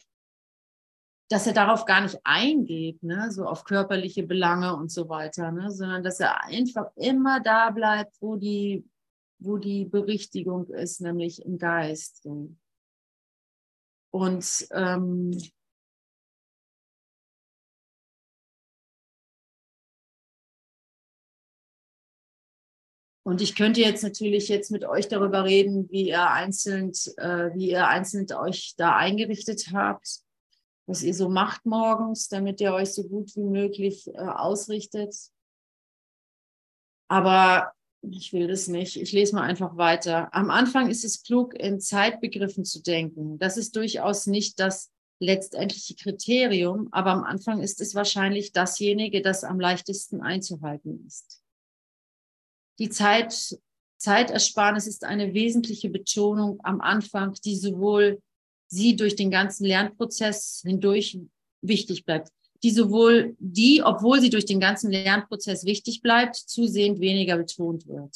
[1.30, 3.32] dass er darauf gar nicht eingeht, ne?
[3.32, 5.72] so auf körperliche Belange und so weiter, ne?
[5.72, 8.86] sondern dass er einfach immer da bleibt, wo die,
[9.40, 12.28] wo die Berichtigung ist, nämlich im Geist.
[14.12, 15.38] Und ähm,
[23.28, 27.72] Und ich könnte jetzt natürlich jetzt mit euch darüber reden, wie ihr einzeln, äh, wie
[27.72, 30.25] ihr einzeln euch da eingerichtet habt,
[30.88, 35.16] was ihr so macht morgens, damit ihr euch so gut wie möglich äh, ausrichtet.
[37.08, 37.72] Aber
[38.02, 38.98] ich will das nicht.
[38.98, 40.34] Ich lese mal einfach weiter.
[40.34, 43.40] Am Anfang ist es klug, in Zeitbegriffen zu denken.
[43.40, 49.44] Das ist durchaus nicht das letztendliche Kriterium, aber am Anfang ist es wahrscheinlich dasjenige, das
[49.44, 51.42] am leichtesten einzuhalten ist.
[52.80, 53.58] Die Zeit,
[53.98, 58.22] Zeitersparnis ist eine wesentliche Betonung am Anfang, die sowohl
[58.68, 61.20] sie durch den ganzen Lernprozess hindurch
[61.62, 62.30] wichtig bleibt,
[62.64, 68.16] die sowohl die, obwohl sie durch den ganzen Lernprozess wichtig bleibt, zusehend weniger betont wird.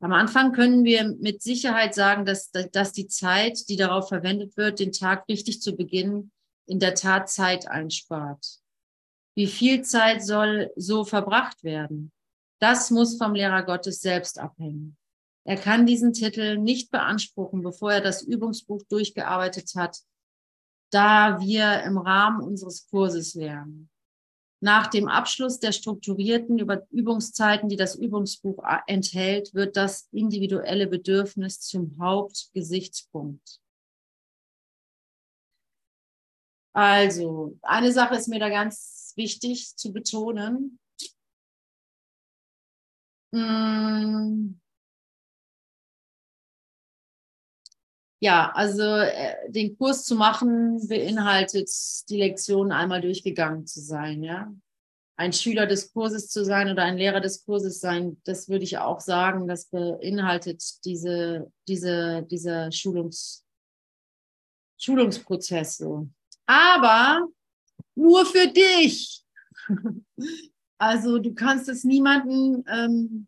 [0.00, 4.78] Am Anfang können wir mit Sicherheit sagen, dass, dass die Zeit, die darauf verwendet wird,
[4.78, 6.32] den Tag richtig zu beginnen,
[6.66, 8.58] in der Tat Zeit einspart.
[9.34, 12.12] Wie viel Zeit soll so verbracht werden?
[12.58, 14.96] Das muss vom Lehrer Gottes selbst abhängen.
[15.46, 20.00] Er kann diesen Titel nicht beanspruchen, bevor er das Übungsbuch durchgearbeitet hat,
[20.90, 23.88] da wir im Rahmen unseres Kurses lernen.
[24.60, 26.58] Nach dem Abschluss der strukturierten
[26.90, 33.60] Übungszeiten, die das Übungsbuch enthält, wird das individuelle Bedürfnis zum Hauptgesichtspunkt.
[36.72, 40.80] Also, eine Sache ist mir da ganz wichtig zu betonen.
[43.32, 44.58] Mm.
[48.20, 51.70] Ja, also äh, den Kurs zu machen beinhaltet,
[52.08, 54.52] die Lektion einmal durchgegangen zu sein, ja.
[55.18, 58.76] Ein Schüler des Kurses zu sein oder ein Lehrer des Kurses sein, das würde ich
[58.78, 63.44] auch sagen, das beinhaltet diese, diese, diese Schulungs,
[64.78, 65.82] Schulungsprozess.
[66.44, 67.26] Aber
[67.94, 69.24] nur für dich.
[70.78, 73.26] Also du kannst es niemanden ähm,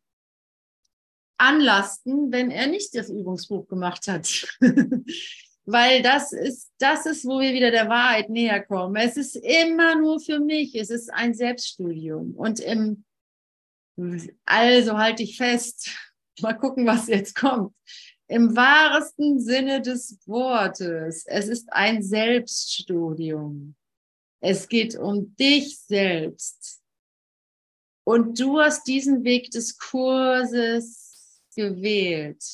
[1.39, 4.29] anlasten, wenn er nicht das Übungsbuch gemacht hat.
[5.65, 8.97] Weil das ist, das ist, wo wir wieder der Wahrheit näher kommen.
[8.97, 10.75] Es ist immer nur für mich.
[10.75, 12.35] Es ist ein Selbststudium.
[12.35, 13.05] Und im,
[14.47, 15.91] also halte ich fest.
[16.41, 17.75] Mal gucken, was jetzt kommt.
[18.29, 21.25] Im wahrsten Sinne des Wortes.
[21.27, 23.75] Es ist ein Selbststudium.
[24.41, 26.81] Es geht um dich selbst.
[28.05, 31.08] Und du hast diesen Weg des Kurses
[31.59, 32.45] gewählt,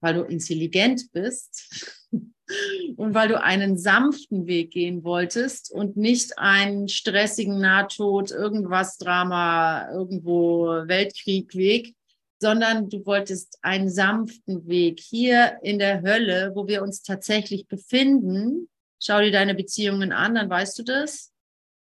[0.00, 2.06] weil du intelligent bist
[2.96, 9.90] und weil du einen sanften Weg gehen wolltest und nicht einen stressigen Nahtod, irgendwas Drama,
[9.90, 11.94] irgendwo Weltkrieg Weg,
[12.38, 18.68] sondern du wolltest einen sanften Weg hier in der Hölle, wo wir uns tatsächlich befinden.
[19.00, 21.32] Schau dir deine Beziehungen an, dann weißt du das.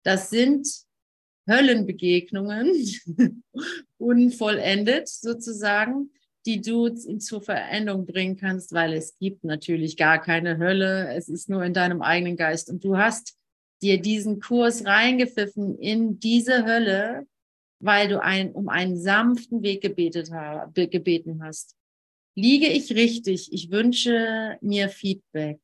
[0.04, 0.68] Das sind
[1.48, 2.74] Höllenbegegnungen,
[3.98, 6.10] unvollendet sozusagen,
[6.48, 11.12] die du zur Veränderung bringen kannst, weil es gibt natürlich gar keine Hölle.
[11.14, 12.70] Es ist nur in deinem eigenen Geist.
[12.70, 13.36] Und du hast
[13.82, 17.26] dir diesen Kurs reingepfiffen in diese Hölle,
[17.80, 20.30] weil du ein, um einen sanften Weg gebetet,
[20.72, 21.76] gebeten hast.
[22.34, 23.52] Liege ich richtig?
[23.52, 25.60] Ich wünsche mir Feedback.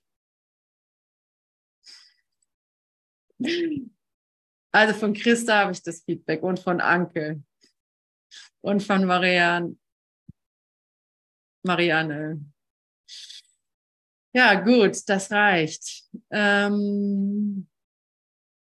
[4.71, 7.43] Also von Christa habe ich das Feedback und von Anke
[8.61, 9.77] und von Marianne.
[11.65, 12.41] Marianne.
[14.33, 16.05] Ja, gut, das reicht.
[16.31, 17.69] Ähm,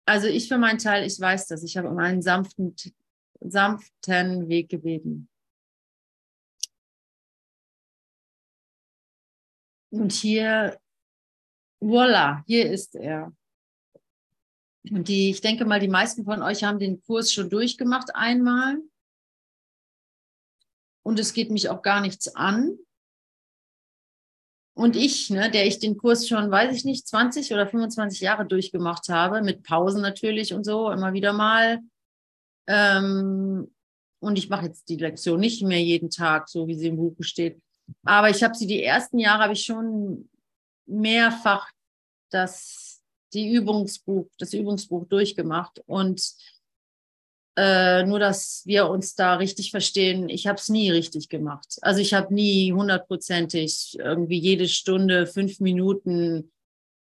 [0.07, 1.62] also ich für meinen Teil, ich weiß das.
[1.64, 2.74] Ich habe um einen sanften,
[3.40, 5.29] sanften Weg gebeten.
[9.90, 10.79] Und hier,
[11.81, 13.35] voila, hier ist er.
[14.90, 18.79] Und die, ich denke mal, die meisten von euch haben den Kurs schon durchgemacht einmal.
[21.09, 22.77] Und es geht mich auch gar nichts an.
[24.75, 28.44] Und ich, ne, der ich den Kurs schon, weiß ich nicht, 20 oder 25 Jahre
[28.44, 31.81] durchgemacht habe, mit Pausen natürlich und so, immer wieder mal.
[32.66, 33.75] Ähm,
[34.21, 37.16] und ich mache jetzt die Lektion nicht mehr jeden Tag, so wie sie im Buch
[37.21, 37.59] steht.
[38.05, 40.29] Aber ich habe sie die ersten Jahre, habe ich schon
[40.85, 41.71] mehrfach
[42.29, 46.35] das die Übungsbuch, das Übungsbuch durchgemacht und
[47.61, 50.29] äh, nur, dass wir uns da richtig verstehen.
[50.29, 51.79] Ich habe es nie richtig gemacht.
[51.83, 56.53] Also ich habe nie hundertprozentig irgendwie jede Stunde fünf Minuten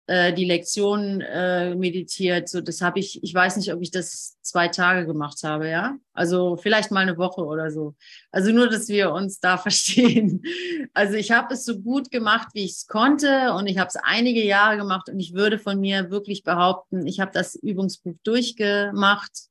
[0.07, 2.47] äh, die Lektion äh, meditiert.
[2.47, 5.97] So, das habe ich, ich weiß nicht, ob ich das zwei Tage gemacht habe, ja.
[6.13, 7.95] Also vielleicht mal eine Woche oder so.
[8.31, 10.41] Also nur, dass wir uns da verstehen.
[10.93, 13.97] Also ich habe es so gut gemacht, wie ich es konnte und ich habe es
[13.97, 19.49] einige Jahre gemacht und ich würde von mir wirklich behaupten, ich habe das Übungsbuch durchgemacht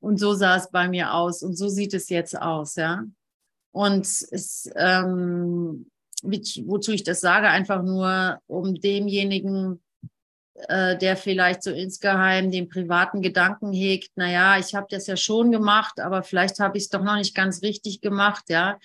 [0.00, 3.04] und so sah es bei mir aus und so sieht es jetzt aus, ja.
[3.72, 5.90] Und es, ähm,
[6.22, 9.82] wozu ich das sage, einfach nur, um demjenigen,
[10.68, 15.52] äh, der vielleicht so insgeheim den privaten Gedanken hegt, naja, ich habe das ja schon
[15.52, 18.78] gemacht, aber vielleicht habe ich es doch noch nicht ganz richtig gemacht, ja.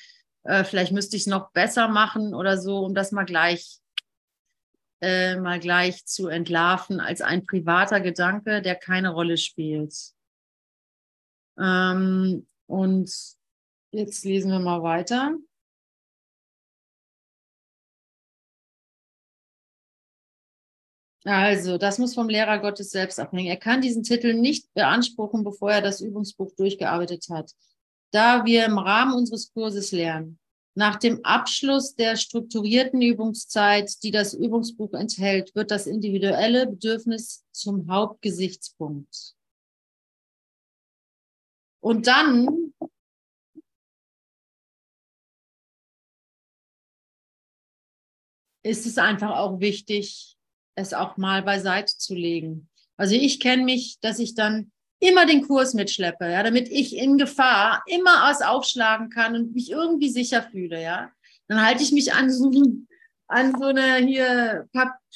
[0.44, 3.80] Äh, vielleicht müsste ich es noch besser machen oder so, um das mal gleich
[5.04, 9.94] äh, mal gleich zu entlarven als ein privater Gedanke, der keine Rolle spielt.
[11.58, 13.12] Ähm, und
[13.92, 15.38] jetzt lesen wir mal weiter.
[21.26, 23.48] Also, das muss vom Lehrer Gottes selbst abhängen.
[23.48, 27.52] Er kann diesen Titel nicht beanspruchen, bevor er das Übungsbuch durchgearbeitet hat.
[28.12, 30.38] Da wir im Rahmen unseres Kurses lernen,
[30.76, 37.90] nach dem Abschluss der strukturierten Übungszeit, die das Übungsbuch enthält, wird das individuelle Bedürfnis zum
[37.90, 39.36] Hauptgesichtspunkt.
[41.84, 42.74] Und dann
[48.64, 50.38] ist es einfach auch wichtig,
[50.76, 52.70] es auch mal beiseite zu legen.
[52.96, 57.18] Also ich kenne mich, dass ich dann immer den Kurs mitschleppe, ja, damit ich in
[57.18, 61.12] Gefahr immer was aufschlagen kann und mich irgendwie sicher fühle, ja.
[61.50, 62.50] Dann halte ich mich an so,
[63.28, 64.70] an so eine hier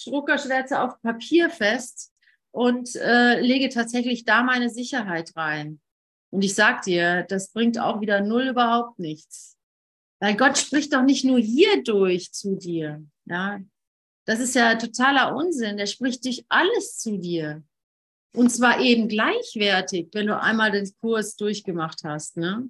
[0.03, 2.11] Druckerschwärze auf Papier fest
[2.51, 5.79] und äh, lege tatsächlich da meine Sicherheit rein.
[6.29, 9.57] Und ich sag dir, das bringt auch wieder null überhaupt nichts.
[10.19, 13.03] Weil Gott spricht doch nicht nur hier durch zu dir.
[13.25, 13.59] Ja,
[14.25, 15.77] Das ist ja totaler Unsinn.
[15.77, 17.63] Der spricht durch alles zu dir.
[18.35, 22.37] Und zwar eben gleichwertig, wenn du einmal den Kurs durchgemacht hast.
[22.37, 22.69] Ne?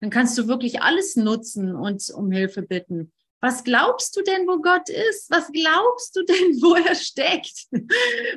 [0.00, 3.12] Dann kannst du wirklich alles nutzen und um Hilfe bitten.
[3.40, 5.30] Was glaubst du denn, wo Gott ist?
[5.30, 7.66] Was glaubst du denn, wo er steckt?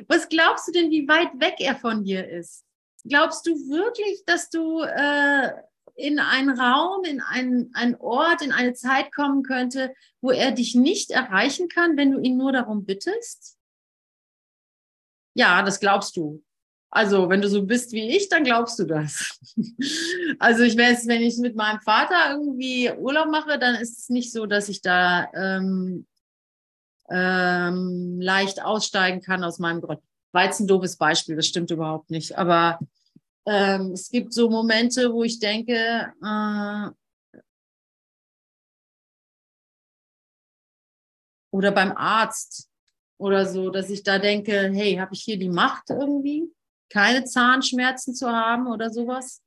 [0.06, 2.64] Was glaubst du denn, wie weit weg er von dir ist?
[3.08, 5.52] Glaubst du wirklich, dass du äh,
[5.96, 10.74] in einen Raum, in einen, einen Ort, in eine Zeit kommen könnte, wo er dich
[10.74, 13.56] nicht erreichen kann, wenn du ihn nur darum bittest?
[15.34, 16.42] Ja, das glaubst du.
[16.90, 19.38] Also, wenn du so bist wie ich, dann glaubst du das.
[20.40, 24.30] Also, ich weiß, wenn ich mit meinem Vater irgendwie Urlaub mache, dann ist es nicht
[24.30, 26.06] so, dass ich da ähm,
[27.10, 29.80] ähm, leicht aussteigen kann aus meinem
[30.34, 32.36] jetzt ein doofes Beispiel, das stimmt überhaupt nicht.
[32.38, 32.78] Aber
[33.48, 36.90] ähm, es gibt so Momente, wo ich denke, äh,
[41.50, 42.68] oder beim Arzt
[43.18, 46.52] oder so, dass ich da denke, hey, habe ich hier die Macht irgendwie?
[46.88, 49.42] keine Zahnschmerzen zu haben oder sowas?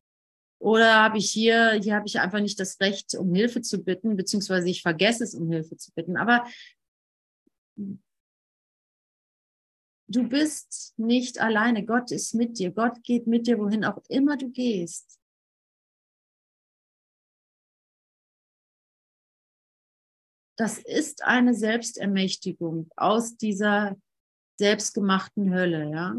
[0.59, 4.15] Oder habe ich hier, hier habe ich einfach nicht das Recht, um Hilfe zu bitten,
[4.15, 6.17] beziehungsweise ich vergesse es, um Hilfe zu bitten.
[6.17, 6.45] Aber
[10.11, 11.85] du bist nicht alleine.
[11.85, 12.71] Gott ist mit dir.
[12.71, 15.19] Gott geht mit dir, wohin auch immer du gehst.
[20.57, 23.97] Das ist eine Selbstermächtigung aus dieser
[24.59, 26.15] selbstgemachten Hölle, ja.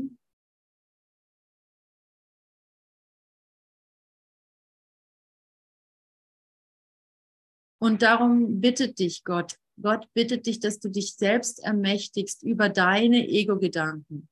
[7.78, 9.61] Und darum bittet dich Gott.
[9.82, 14.28] Gott bittet dich, dass du dich selbst ermächtigst über deine Ego-Gedanken.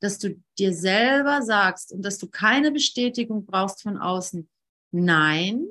[0.00, 4.48] Dass du dir selber sagst und dass du keine Bestätigung brauchst von außen.
[4.90, 5.66] Nein,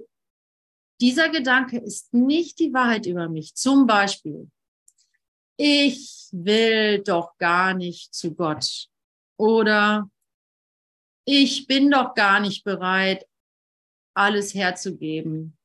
[1.01, 3.55] dieser Gedanke ist nicht die Wahrheit über mich.
[3.55, 4.49] Zum Beispiel,
[5.57, 8.87] ich will doch gar nicht zu Gott.
[9.37, 10.09] Oder
[11.25, 13.27] ich bin doch gar nicht bereit,
[14.15, 15.57] alles herzugeben.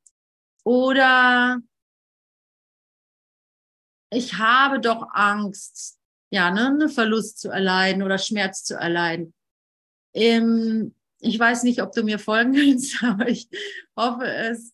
[0.65, 1.61] Oder
[4.11, 5.99] ich habe doch Angst,
[6.31, 9.35] ja, ne, einen Verlust zu erleiden oder Schmerz zu erleiden.
[10.15, 13.49] Ähm, ich weiß nicht, ob du mir folgen willst, aber ich
[13.97, 14.73] hoffe es.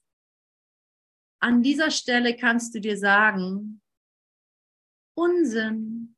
[1.41, 3.81] An dieser Stelle kannst du dir sagen,
[5.17, 6.17] Unsinn.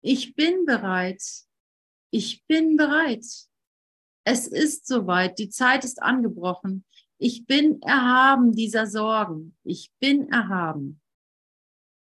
[0.00, 1.22] Ich bin bereit.
[2.10, 3.24] Ich bin bereit.
[4.24, 5.38] Es ist soweit.
[5.38, 6.84] Die Zeit ist angebrochen.
[7.18, 9.56] Ich bin erhaben dieser Sorgen.
[9.62, 11.01] Ich bin erhaben.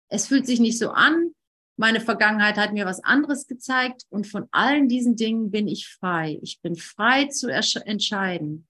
[0.09, 1.33] Es fühlt sich nicht so an.
[1.77, 6.39] Meine Vergangenheit hat mir was anderes gezeigt und von allen diesen Dingen bin ich frei.
[6.41, 8.67] Ich bin frei zu entscheiden,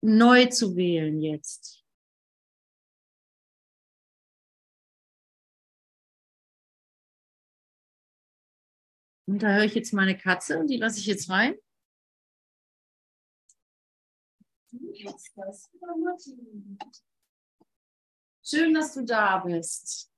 [0.00, 1.84] neu zu wählen jetzt.
[9.28, 11.56] Und da höre ich jetzt meine Katze und die lasse ich jetzt rein.
[18.48, 20.08] Schön, dass du da bist.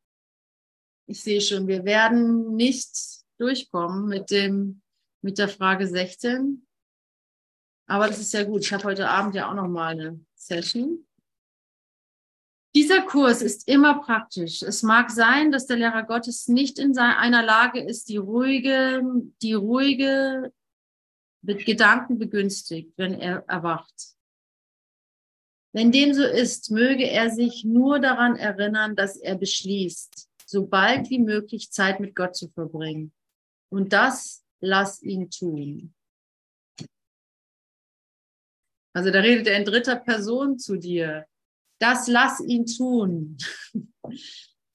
[1.07, 2.91] Ich sehe schon, wir werden nicht
[3.39, 4.83] durchkommen mit, dem,
[5.23, 6.67] mit der Frage 16.
[7.87, 8.61] Aber das ist ja gut.
[8.67, 11.07] Ich habe heute Abend ja auch noch mal eine Session.
[12.75, 14.61] Dieser Kurs ist immer praktisch.
[14.63, 19.03] Es mag sein, dass der Lehrer Gottes nicht in einer Lage ist, die ruhige,
[19.41, 20.53] die ruhige
[21.41, 24.18] Gedanken begünstigt, wenn er erwacht.
[25.73, 31.11] Wenn dem so ist, möge er sich nur daran erinnern, dass er beschließt, so bald
[31.11, 33.13] wie möglich Zeit mit Gott zu verbringen.
[33.71, 35.95] Und das lass ihn tun.
[38.95, 41.27] Also da redet er in dritter Person zu dir.
[41.79, 43.37] Das lass ihn tun.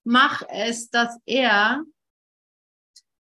[0.06, 1.84] Mach es, dass er,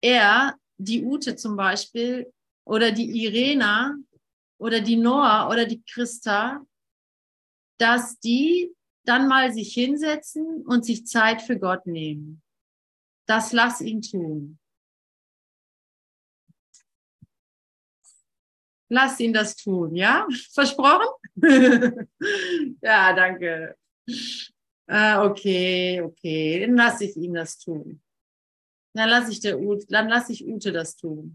[0.03, 2.33] er, die Ute zum Beispiel,
[2.67, 3.97] oder die Irena,
[4.59, 6.67] oder die Noah, oder die Christa,
[7.79, 12.43] dass die dann mal sich hinsetzen und sich Zeit für Gott nehmen.
[13.27, 14.59] Das lass ihn tun.
[18.91, 20.27] Lass ihn das tun, ja?
[20.53, 21.07] Versprochen?
[22.83, 23.77] ja, danke.
[24.87, 28.03] Ah, okay, okay, dann lasse ich ihn das tun.
[28.95, 31.35] Dann lasse ich, der Ute, dann lasse ich Ute das tun.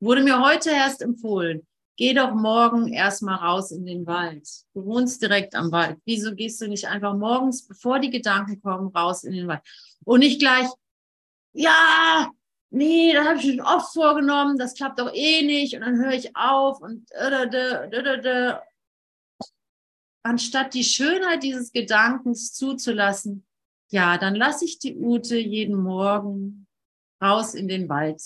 [0.00, 1.66] Wurde mir heute erst empfohlen.
[1.96, 4.48] Geh doch morgen erstmal raus in den Wald.
[4.74, 5.98] Du wohnst direkt am Wald.
[6.04, 9.62] Wieso gehst du nicht einfach morgens, bevor die Gedanken kommen, raus in den Wald?
[10.04, 10.66] Und nicht gleich,
[11.52, 12.32] ja,
[12.70, 16.12] nee, das habe ich mir oft vorgenommen, das klappt doch eh nicht und dann höre
[16.12, 17.06] ich auf und
[20.24, 23.46] anstatt die Schönheit dieses Gedankens zuzulassen,
[23.90, 26.66] ja, dann lasse ich die Ute jeden Morgen
[27.22, 28.20] raus in den Wald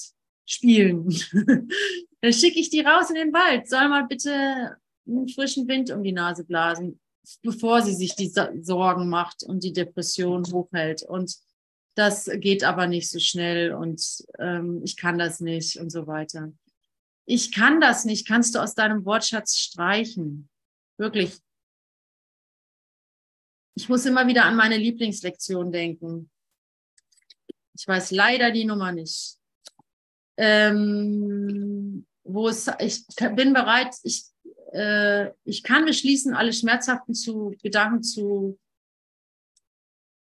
[0.47, 1.11] spielen.
[2.21, 3.69] dann schicke ich die raus in den Wald.
[3.69, 7.01] Soll mal bitte einen frischen Wind um die Nase blasen,
[7.43, 11.03] bevor sie sich die Sorgen macht und die Depression hochhält.
[11.03, 11.37] Und
[11.95, 16.53] das geht aber nicht so schnell und ähm, ich kann das nicht und so weiter.
[17.25, 20.49] Ich kann das nicht, kannst du aus deinem Wortschatz streichen.
[20.97, 21.37] Wirklich.
[23.75, 26.31] Ich muss immer wieder an meine Lieblingslektion denken.
[27.77, 29.37] Ich weiß leider die Nummer nicht.
[30.37, 31.78] Ähm,
[32.29, 33.05] wo es, ich
[33.35, 34.25] bin bereit, ich,
[34.73, 38.59] äh, ich kann beschließen, alle schmerzhaften zu, Gedanken zu,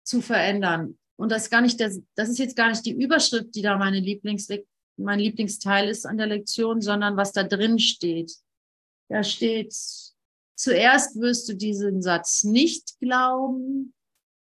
[0.04, 0.98] zu verändern.
[1.16, 3.78] Und das ist gar nicht, das, das ist jetzt gar nicht die Überschrift, die da
[3.78, 4.48] meine Lieblings,
[4.98, 8.32] mein Lieblingsteil ist an der Lektion, sondern was da drin steht.
[9.08, 9.74] Da steht,
[10.54, 13.94] zuerst wirst du diesen Satz nicht glauben,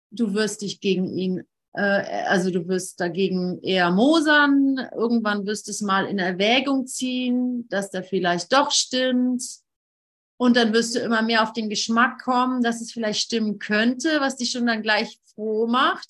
[0.10, 1.44] du wirst dich gegen ihn,
[1.78, 7.91] also du wirst dagegen eher mosern, irgendwann wirst du es mal in Erwägung ziehen, dass
[7.91, 9.43] der vielleicht doch stimmt.
[10.39, 14.19] Und dann wirst du immer mehr auf den Geschmack kommen, dass es vielleicht stimmen könnte,
[14.19, 16.09] was dich schon dann gleich froh macht.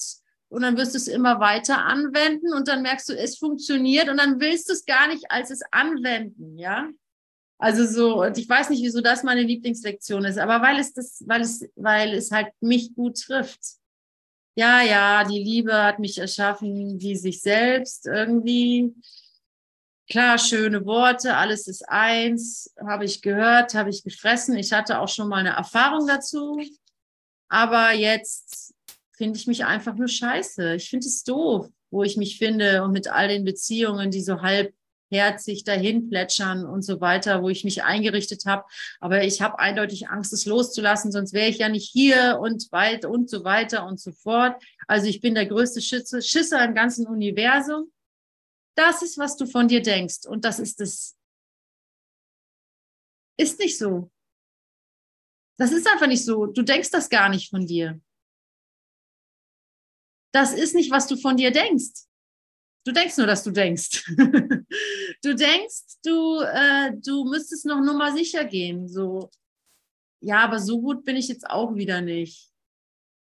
[0.50, 4.18] Und dann wirst du es immer weiter anwenden und dann merkst du, es funktioniert und
[4.18, 6.90] dann willst du es gar nicht als es anwenden, ja.
[7.58, 11.24] Also so, und ich weiß nicht, wieso das meine Lieblingslektion ist, aber weil es das,
[11.26, 13.60] weil es, weil es halt mich gut trifft.
[14.58, 18.92] Ja, ja, die Liebe hat mich erschaffen wie sich selbst irgendwie.
[20.10, 24.58] Klar, schöne Worte, alles ist eins, habe ich gehört, habe ich gefressen.
[24.58, 26.60] Ich hatte auch schon mal eine Erfahrung dazu.
[27.50, 28.74] Aber jetzt
[29.16, 30.74] finde ich mich einfach nur scheiße.
[30.74, 34.42] Ich finde es doof, wo ich mich finde und mit all den Beziehungen, die so
[35.12, 38.66] halbherzig dahin plätschern und so weiter, wo ich mich eingerichtet habe.
[39.00, 43.06] Aber ich habe eindeutig Angst, es loszulassen, sonst wäre ich ja nicht hier und weit
[43.06, 44.62] und so weiter und so fort.
[44.88, 47.92] Also ich bin der größte Schütze, Schisser im ganzen Universum.
[48.76, 50.26] Das ist, was du von dir denkst.
[50.28, 51.16] Und das ist es.
[53.40, 54.12] Ist nicht so.
[55.58, 56.46] Das ist einfach nicht so.
[56.46, 58.00] Du denkst das gar nicht von dir
[60.38, 62.07] das ist nicht, was du von dir denkst.
[62.88, 64.06] Du denkst nur, dass du denkst.
[64.16, 68.88] du denkst, du, äh, du müsstest noch Nummer sicher gehen.
[68.88, 69.30] So,
[70.22, 72.50] ja, aber so gut bin ich jetzt auch wieder nicht.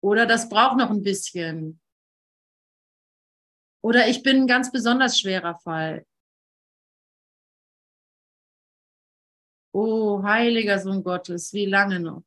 [0.02, 1.80] Oder das braucht noch ein bisschen.
[3.82, 6.06] Oder ich bin ein ganz besonders schwerer Fall.
[9.72, 12.26] Oh, heiliger Sohn Gottes, wie lange noch?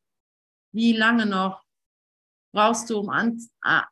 [0.71, 1.66] Wie lange noch?
[2.57, 3.39] Brauchst du, um an,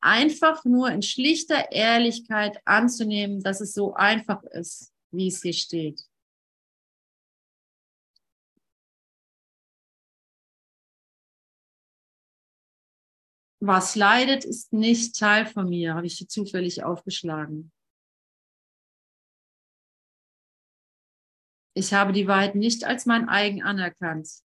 [0.01, 6.01] einfach nur in schlichter Ehrlichkeit anzunehmen, dass es so einfach ist, wie es hier steht.
[13.59, 17.71] Was leidet, ist nicht Teil von mir, habe ich hier zufällig aufgeschlagen.
[21.75, 24.44] Ich habe die Wahrheit nicht als mein eigen anerkannt.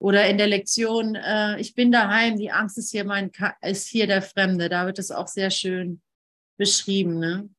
[0.00, 3.32] Oder in der Lektion, äh, ich bin daheim, die Angst ist hier, mein,
[3.62, 4.68] ist hier der Fremde.
[4.68, 6.00] Da wird es auch sehr schön
[6.56, 7.18] beschrieben.
[7.18, 7.50] Ne?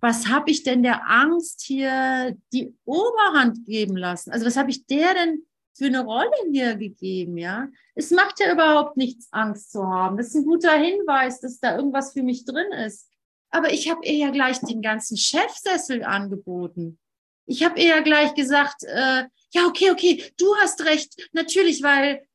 [0.00, 4.30] Was habe ich denn der Angst hier die Oberhand geben lassen?
[4.30, 5.42] Also was habe ich der denn
[5.74, 7.36] für eine Rolle hier gegeben?
[7.36, 10.16] Ja, es macht ja überhaupt nichts, Angst zu haben.
[10.16, 13.10] Das ist ein guter Hinweis, dass da irgendwas für mich drin ist.
[13.50, 16.98] Aber ich habe ihr ja gleich den ganzen Chefsessel angeboten.
[17.46, 22.26] Ich habe eher gleich gesagt, äh, ja, okay, okay, du hast recht, natürlich, weil,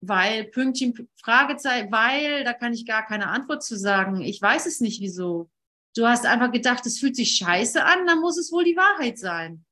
[0.00, 4.22] weil, Pünktchen, Fragezeichen, weil, da kann ich gar keine Antwort zu sagen.
[4.22, 5.50] Ich weiß es nicht, wieso.
[5.94, 9.18] Du hast einfach gedacht, es fühlt sich scheiße an, dann muss es wohl die Wahrheit
[9.18, 9.64] sein.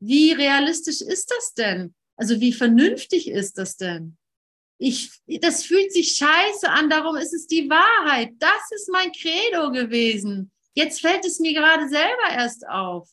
[0.00, 1.94] Wie realistisch ist das denn?
[2.16, 4.16] Also wie vernünftig ist das denn?
[4.78, 5.10] Ich,
[5.40, 8.32] das fühlt sich scheiße an, darum ist es die Wahrheit.
[8.38, 10.50] Das ist mein Credo gewesen.
[10.74, 13.08] Jetzt fällt es mir gerade selber erst auf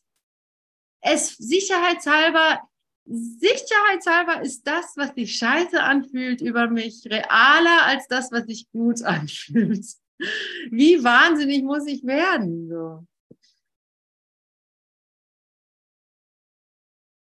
[1.02, 2.62] es sicherheitshalber,
[3.06, 9.02] sicherheitshalber ist das, was sich scheiße anfühlt über mich, realer als das, was sich gut
[9.04, 9.86] anfühlt.
[10.70, 12.70] Wie wahnsinnig muss ich werden?
[12.70, 13.06] So.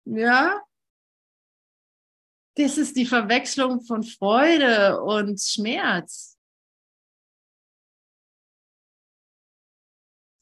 [0.06, 0.62] Ja,
[2.56, 6.38] das ist die Verwechslung von Freude und Schmerz.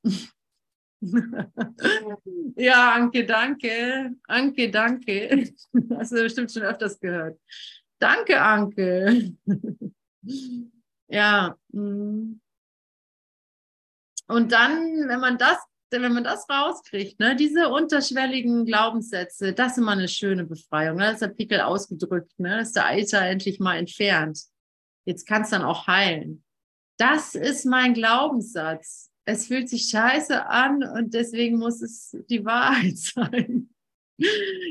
[2.56, 4.16] ja, Anke, danke.
[4.28, 5.54] Anke, danke.
[5.98, 7.40] Hast du bestimmt schon öfters gehört.
[8.00, 9.34] Danke, Anke.
[11.08, 11.56] ja.
[11.72, 12.40] Mm.
[14.28, 15.58] Und dann, wenn man das,
[15.92, 20.98] wenn man das rauskriegt, ne, diese unterschwelligen Glaubenssätze, das ist immer eine schöne Befreiung.
[20.98, 21.04] Ne?
[21.04, 22.58] Das ist der Pickel ausgedrückt, ne?
[22.58, 24.40] Das ist der Eiter endlich mal entfernt.
[25.06, 26.44] Jetzt kann es dann auch heilen.
[26.98, 29.12] Das ist mein Glaubenssatz.
[29.26, 33.70] Es fühlt sich scheiße an und deswegen muss es die Wahrheit sein.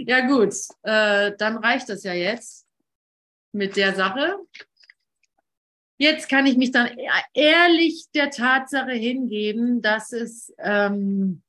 [0.06, 2.66] ja gut, äh, dann reicht das ja jetzt
[3.52, 4.36] mit der Sache.
[5.96, 6.90] Jetzt kann ich mich dann
[7.34, 11.42] ehrlich der Tatsache hingeben, dass es ähm,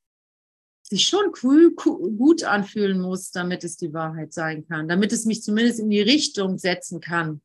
[0.84, 5.42] sich schon cool, gut anfühlen muss, damit es die Wahrheit sein kann, damit es mich
[5.42, 7.42] zumindest in die Richtung setzen kann,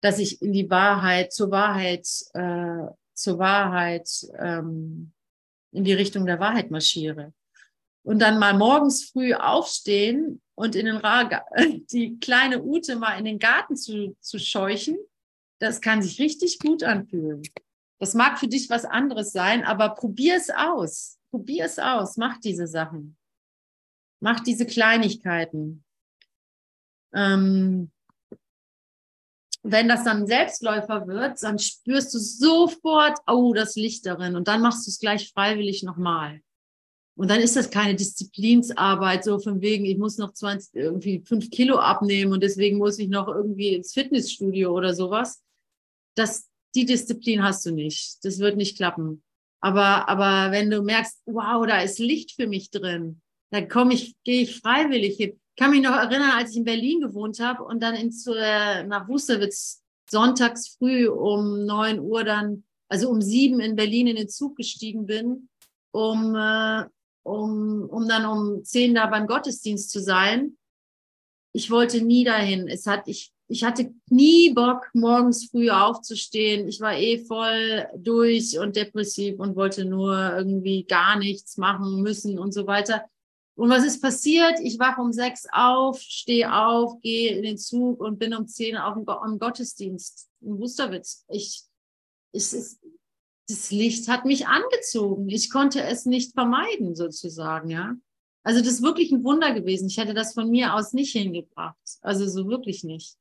[0.00, 4.08] dass ich in die Wahrheit, zur Wahrheit, äh, zur Wahrheit,
[4.38, 5.12] ähm,
[5.72, 7.32] in die Richtung der Wahrheit marschiere.
[8.02, 11.28] Und dann mal morgens früh aufstehen und in den Ra
[11.92, 14.96] die kleine Ute mal in den Garten zu, zu scheuchen,
[15.58, 17.42] das kann sich richtig gut anfühlen.
[17.98, 21.18] Das mag für dich was anderes sein, aber probier es aus.
[21.30, 23.16] Probier es aus, mach diese Sachen.
[24.20, 25.84] Mach diese Kleinigkeiten.
[27.14, 27.90] Ähm,
[29.66, 34.36] wenn das dann ein Selbstläufer wird, dann spürst du sofort, oh, das Licht darin.
[34.36, 36.40] Und dann machst du es gleich freiwillig nochmal.
[37.16, 41.48] Und dann ist das keine Disziplinsarbeit, so von wegen, ich muss noch 20, irgendwie fünf
[41.50, 45.42] Kilo abnehmen und deswegen muss ich noch irgendwie ins Fitnessstudio oder sowas.
[46.16, 48.18] Das, die Disziplin hast du nicht.
[48.24, 49.22] Das wird nicht klappen.
[49.60, 54.14] Aber, aber wenn du merkst, wow, da ist Licht für mich drin, dann komme ich,
[54.24, 55.40] gehe ich freiwillig hin.
[55.54, 58.82] Ich kann mich noch erinnern, als ich in Berlin gewohnt habe und dann ins, äh,
[58.84, 64.28] nach Wusterwitz sonntags früh um neun Uhr dann, also um sieben in Berlin in den
[64.28, 65.48] Zug gestiegen bin,
[65.92, 66.84] um, äh,
[67.22, 70.56] um, um dann um zehn da beim Gottesdienst zu sein.
[71.52, 72.66] Ich wollte nie dahin.
[72.66, 76.66] Es hat, ich ich hatte nie Bock, morgens früh aufzustehen.
[76.66, 82.38] Ich war eh voll durch und depressiv und wollte nur irgendwie gar nichts machen müssen
[82.38, 83.04] und so weiter.
[83.56, 84.58] Und was ist passiert?
[84.60, 88.76] Ich wache um sechs auf, stehe auf, gehe in den Zug und bin um zehn
[88.76, 91.24] auf dem, Gottesdienst in Wusterwitz.
[91.28, 91.62] Ich,
[92.32, 92.80] es,
[93.48, 95.28] das Licht hat mich angezogen.
[95.28, 97.94] Ich konnte es nicht vermeiden, sozusagen, ja.
[98.42, 99.88] Also das ist wirklich ein Wunder gewesen.
[99.88, 101.78] Ich hätte das von mir aus nicht hingebracht.
[102.02, 103.16] Also so wirklich nicht.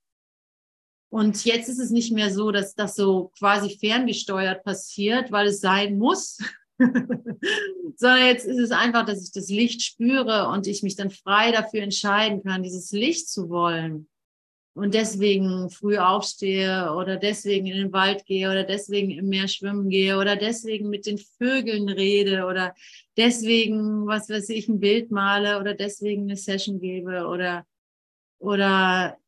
[1.09, 5.61] Und jetzt ist es nicht mehr so, dass das so quasi ferngesteuert passiert, weil es
[5.61, 6.39] sein muss,
[7.95, 11.51] sondern jetzt ist es einfach, dass ich das Licht spüre und ich mich dann frei
[11.51, 14.07] dafür entscheiden kann, dieses Licht zu wollen.
[14.75, 19.87] Und deswegen früh aufstehe oder deswegen in den Wald gehe oder deswegen im Meer schwimmen
[19.89, 22.73] gehe oder deswegen mit den Vögeln rede oder
[23.15, 27.67] deswegen, was weiß ich, ein Bild male oder deswegen eine Session gebe oder,
[28.39, 29.19] oder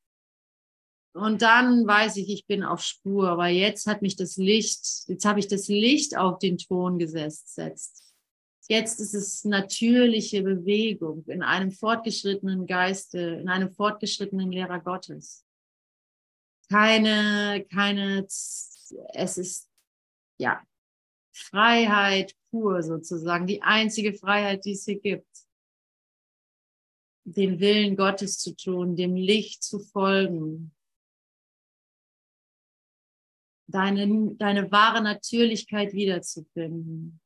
[1.15, 5.23] und dann weiß ich, ich bin auf Spur, aber jetzt hat mich das Licht, jetzt
[5.23, 7.57] habe ich das Licht auf den Ton gesetzt.
[8.67, 15.45] Jetzt ist es natürliche Bewegung in einem fortgeschrittenen Geiste, in einem fortgeschrittenen Lehrer Gottes.
[16.69, 19.69] Keine, keine, es ist,
[20.37, 20.61] ja,
[21.31, 25.29] Freiheit pur sozusagen, die einzige Freiheit, die es hier gibt.
[27.23, 30.74] Den Willen Gottes zu tun, dem Licht zu folgen,
[33.75, 37.19] deine, deine wahre Natürlichkeit wiederzufinden.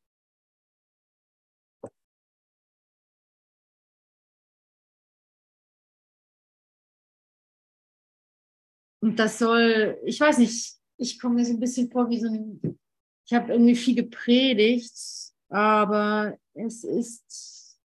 [9.02, 12.28] Und das soll, ich weiß nicht, ich komme mir so ein bisschen vor wie so
[12.28, 12.80] ein,
[13.26, 17.80] ich habe irgendwie viel gepredigt, aber es ist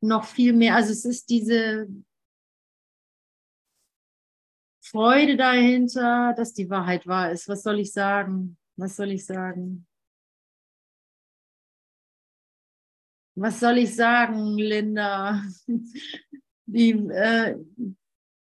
[0.00, 1.86] noch viel mehr, also es ist diese
[4.92, 7.48] Freude dahinter, dass die Wahrheit wahr ist.
[7.48, 8.58] Was soll ich sagen?
[8.76, 9.86] Was soll ich sagen?
[13.34, 15.42] Was soll ich sagen, Linda?
[16.66, 17.58] Wie, äh,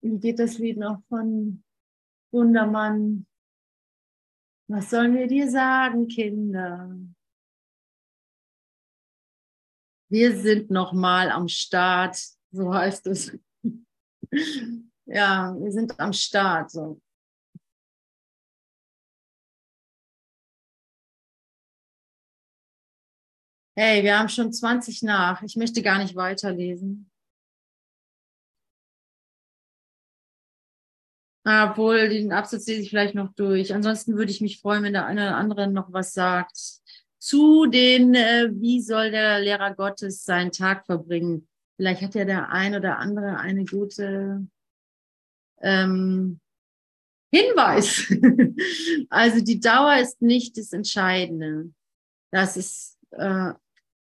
[0.01, 1.63] wie geht das Lied noch von
[2.31, 3.25] Wundermann?
[4.69, 6.95] Was sollen wir dir sagen, Kinder?
[10.09, 12.17] Wir sind noch mal am Start,
[12.51, 13.37] so heißt es.
[15.11, 16.71] ja, wir sind am Start.
[16.71, 17.01] So.
[23.75, 25.41] Hey, wir haben schon 20 nach.
[25.43, 27.09] Ich möchte gar nicht weiterlesen.
[31.43, 33.73] Obwohl, den Absatz lese ich vielleicht noch durch.
[33.73, 36.55] Ansonsten würde ich mich freuen, wenn der eine oder andere noch was sagt.
[37.17, 41.47] Zu den, äh, wie soll der Lehrer Gottes seinen Tag verbringen?
[41.75, 44.47] Vielleicht hat ja der ein oder andere eine gute
[45.61, 46.39] ähm,
[47.33, 48.11] Hinweis.
[49.09, 51.71] also die Dauer ist nicht das Entscheidende.
[52.31, 53.53] Das ist, äh,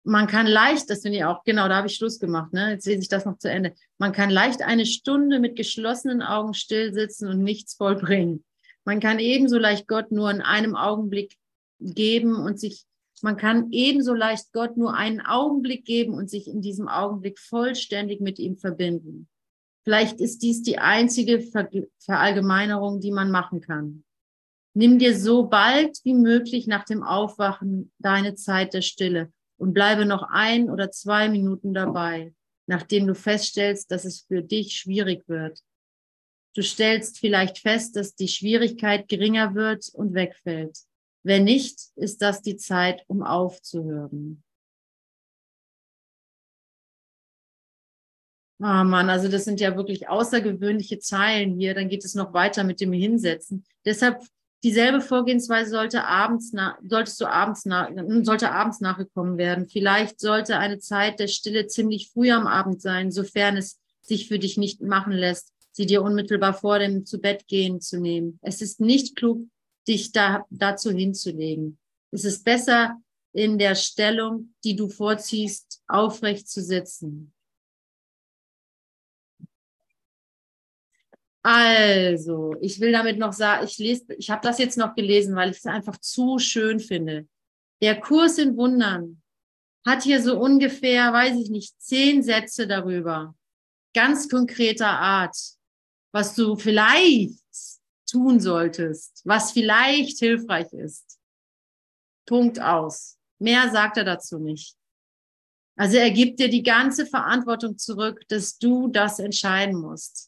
[0.04, 2.70] man kann leicht, das finde ich auch, genau, da habe ich Schluss gemacht, ne?
[2.70, 3.74] Jetzt lese ich das noch zu Ende.
[3.98, 8.44] Man kann leicht eine Stunde mit geschlossenen Augen still sitzen und nichts vollbringen.
[8.84, 11.36] Man kann ebenso leicht Gott nur in einem Augenblick
[11.78, 12.86] geben und sich,
[13.20, 18.20] man kann ebenso leicht Gott nur einen Augenblick geben und sich in diesem Augenblick vollständig
[18.20, 19.28] mit ihm verbinden.
[19.89, 21.66] Vielleicht ist dies die einzige Ver
[21.99, 24.05] Verallgemeinerung, die man machen kann.
[24.74, 30.05] Nimm dir so bald wie möglich nach dem Aufwachen deine Zeit der Stille und bleibe
[30.05, 32.34] noch ein oder zwei Minuten dabei,
[32.66, 35.61] nachdem du feststellst, dass es für dich schwierig wird.
[36.55, 40.76] Du stellst vielleicht fest, dass die Schwierigkeit geringer wird und wegfällt.
[41.22, 44.45] Wenn nicht, ist das die Zeit, um aufzuhören.
[48.61, 51.74] Ah oh Mann, also das sind ja wirklich außergewöhnliche Zeilen hier.
[51.74, 53.64] Dann geht es noch weiter mit dem Hinsetzen.
[53.84, 54.20] Deshalb
[54.64, 57.88] dieselbe Vorgehensweise sollte abends nach, solltest du abends nach,
[58.22, 59.68] sollte abends nachgekommen werden.
[59.68, 64.38] Vielleicht sollte eine Zeit der Stille ziemlich früh am Abend sein, sofern es sich für
[64.38, 68.38] dich nicht machen lässt, sie dir unmittelbar vor dem zu Bett gehen zu nehmen.
[68.42, 69.46] Es ist nicht klug,
[69.86, 71.78] dich da, dazu hinzulegen.
[72.11, 72.96] Es ist besser,
[73.32, 77.32] in der Stellung, die du vorziehst, aufrecht zu sitzen.
[81.43, 85.51] Also, ich will damit noch sagen, ich lese, ich habe das jetzt noch gelesen, weil
[85.51, 87.28] ich es einfach zu schön finde.
[87.80, 89.22] Der Kurs in Wundern
[89.86, 93.36] hat hier so ungefähr, weiß ich nicht, zehn Sätze darüber,
[93.95, 95.36] ganz konkreter Art,
[96.12, 97.41] was du vielleicht
[98.11, 101.18] tun solltest, was vielleicht hilfreich ist.
[102.26, 103.16] Punkt aus.
[103.39, 104.76] Mehr sagt er dazu nicht.
[105.76, 110.28] Also er gibt dir die ganze Verantwortung zurück, dass du das entscheiden musst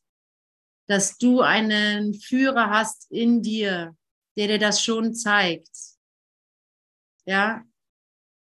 [0.91, 3.97] dass du einen Führer hast in dir,
[4.37, 5.71] der dir das schon zeigt.
[7.27, 7.63] Ja,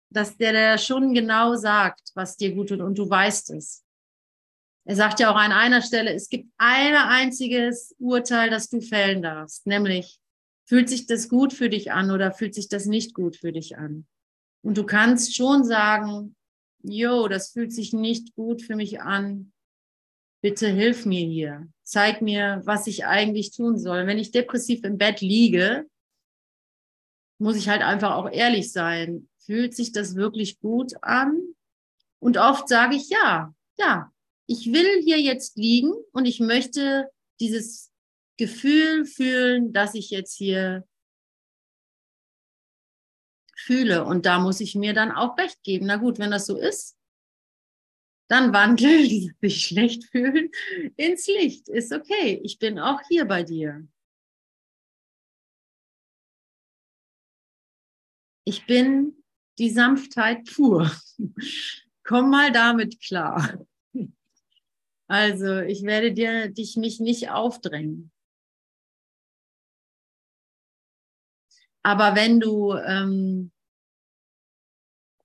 [0.10, 3.86] dass der dir schon genau sagt, was dir gut tut und du weißt es.
[4.84, 9.22] Er sagt ja auch an einer Stelle, es gibt ein einziges Urteil, das du fällen
[9.22, 10.20] darfst, nämlich
[10.66, 13.78] fühlt sich das gut für dich an oder fühlt sich das nicht gut für dich
[13.78, 14.06] an?
[14.66, 16.36] Und du kannst schon sagen,
[16.82, 19.54] jo, das fühlt sich nicht gut für mich an.
[20.42, 24.08] Bitte hilf mir hier zeig mir, was ich eigentlich tun soll.
[24.08, 25.86] Wenn ich depressiv im Bett liege,
[27.40, 29.30] muss ich halt einfach auch ehrlich sein.
[29.46, 31.42] Fühlt sich das wirklich gut an?
[32.20, 34.12] Und oft sage ich ja, ja,
[34.48, 37.10] ich will hier jetzt liegen und ich möchte
[37.40, 37.92] dieses
[38.38, 40.88] Gefühl fühlen, dass ich jetzt hier
[43.56, 44.06] fühle.
[44.06, 45.86] Und da muss ich mir dann auch recht geben.
[45.88, 46.96] Na gut, wenn das so ist,
[48.28, 50.50] dann wandle die sich schlecht fühlen
[50.98, 51.70] ins Licht.
[51.70, 53.88] Ist okay, ich bin auch hier bei dir.
[58.46, 59.24] Ich bin
[59.58, 60.92] die Sanftheit pur.
[62.04, 63.66] Komm mal damit klar.
[65.08, 68.12] Also, ich werde dir dich mich nicht aufdrängen.
[71.84, 73.53] Aber wenn du ähm,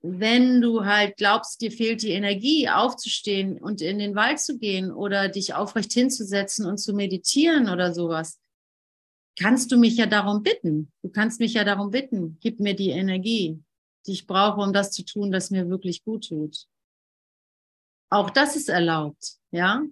[0.01, 4.91] wenn du halt glaubst, dir fehlt die Energie, aufzustehen und in den Wald zu gehen
[4.91, 8.39] oder dich aufrecht hinzusetzen und zu meditieren oder sowas,
[9.37, 10.91] kannst du mich ja darum bitten.
[11.01, 13.61] Du kannst mich ja darum bitten, gib mir die Energie,
[14.07, 16.65] die ich brauche, um das zu tun, was mir wirklich gut tut.
[18.09, 19.83] Auch das ist erlaubt, ja?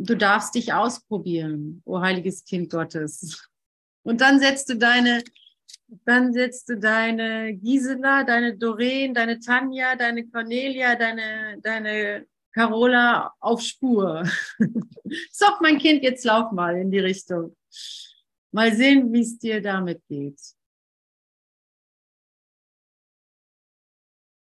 [0.00, 3.48] Du darfst dich ausprobieren, o oh heiliges Kind Gottes.
[4.08, 5.22] Und dann setzt du deine,
[6.06, 13.60] dann setzt du deine Gisela, deine Doreen, deine Tanja, deine Cornelia, deine, deine Carola auf
[13.60, 14.24] Spur.
[15.30, 17.54] so, mein Kind, jetzt lauf mal in die Richtung.
[18.50, 20.40] Mal sehen, wie es dir damit geht.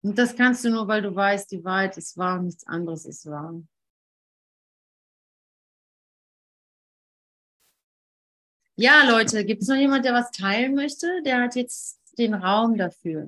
[0.01, 3.25] Und das kannst du nur, weil du weißt, die Wahrheit ist wahr, nichts anderes ist
[3.25, 3.61] wahr.
[8.81, 11.21] Ja, Leute, gibt es noch jemand, der was teilen möchte?
[11.21, 13.27] Der hat jetzt den Raum dafür.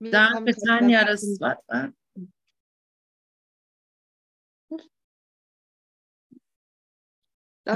[0.00, 1.56] Danke, Tanja, das ist was.
[1.68, 1.94] Darf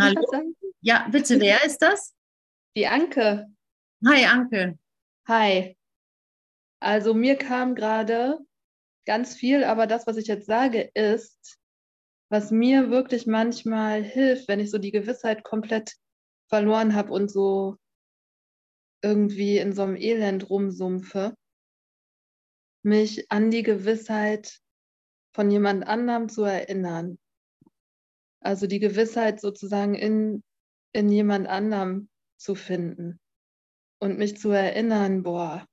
[0.03, 0.55] Hallo?
[0.81, 2.17] Ja, bitte, wer ist das?
[2.77, 3.55] Die Anke.
[4.05, 4.77] Hi, Anke.
[5.29, 5.77] Hi.
[6.81, 8.45] Also mir kam gerade
[9.11, 11.59] ganz viel, aber das, was ich jetzt sage, ist,
[12.31, 15.97] was mir wirklich manchmal hilft, wenn ich so die Gewissheit komplett
[16.49, 17.77] verloren habe und so
[19.03, 21.35] irgendwie in so einem Elend rumsumpfe,
[22.85, 24.61] mich an die Gewissheit
[25.35, 27.19] von jemand anderem zu erinnern.
[28.41, 30.45] Also die Gewissheit sozusagen in,
[30.93, 33.19] in jemand anderem zu finden.
[33.99, 35.67] und mich zu erinnern, boah,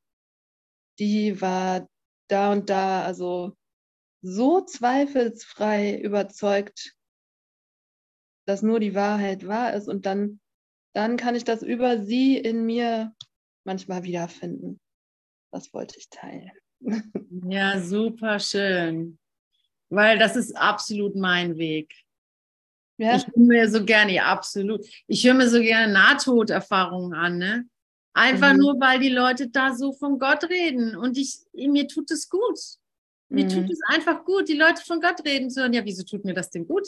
[0.97, 1.88] die war
[2.28, 3.55] da und da, also
[4.21, 6.95] so zweifelsfrei überzeugt,
[8.45, 10.39] dass nur die Wahrheit wahr ist und dann,
[10.93, 13.13] dann kann ich das über sie in mir
[13.65, 14.80] manchmal wiederfinden.
[15.51, 16.51] Das wollte ich teilen.
[17.49, 19.19] Ja, super schön.
[19.89, 21.93] Weil das ist absolut mein Weg.
[22.97, 23.15] Ja.
[23.15, 24.86] Ich höre mir so gerne, ja, absolut.
[25.07, 27.69] Ich höre mir so gerne Nahtoderfahrungen an, ne?
[28.18, 28.59] Einfach mhm.
[28.59, 30.95] nur, weil die Leute da so von Gott reden.
[30.95, 32.57] Und ich, mir tut es gut.
[33.30, 33.49] Mir mhm.
[33.49, 35.74] tut es einfach gut, die Leute von Gott reden zu hören.
[35.74, 36.88] Ja, wieso tut mir das denn gut?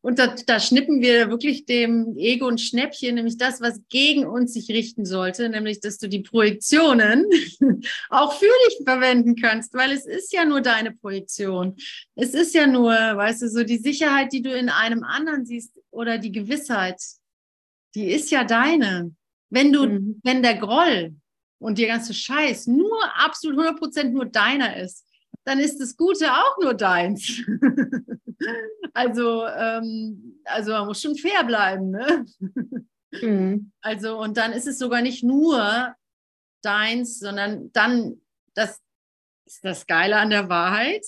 [0.00, 4.54] Und da, da schnippen wir wirklich dem Ego ein Schnäppchen, nämlich das, was gegen uns
[4.54, 7.26] sich richten sollte, nämlich, dass du die Projektionen
[8.08, 11.76] auch für dich verwenden kannst, weil es ist ja nur deine Projektion.
[12.14, 15.78] Es ist ja nur, weißt du, so die Sicherheit, die du in einem anderen siehst
[15.90, 17.02] oder die Gewissheit,
[17.94, 19.14] die ist ja deine.
[19.50, 20.20] Wenn du, mhm.
[20.24, 21.14] wenn der Groll
[21.58, 25.04] und der ganze Scheiß nur absolut 100% nur deiner ist,
[25.44, 27.42] dann ist das Gute auch nur deins.
[28.92, 31.90] also, ähm, also man muss schon fair bleiben.
[31.90, 32.26] Ne?
[33.22, 33.72] Mhm.
[33.80, 35.94] Also, und dann ist es sogar nicht nur
[36.62, 38.20] deins, sondern dann,
[38.54, 38.80] das
[39.46, 41.06] ist das Geile an der Wahrheit.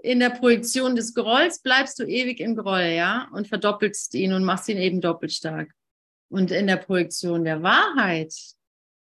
[0.00, 4.44] In der Projektion des Grolls bleibst du ewig im Groll, ja, und verdoppelst ihn und
[4.44, 5.72] machst ihn eben doppelt stark.
[6.30, 8.34] Und in der Projektion der Wahrheit,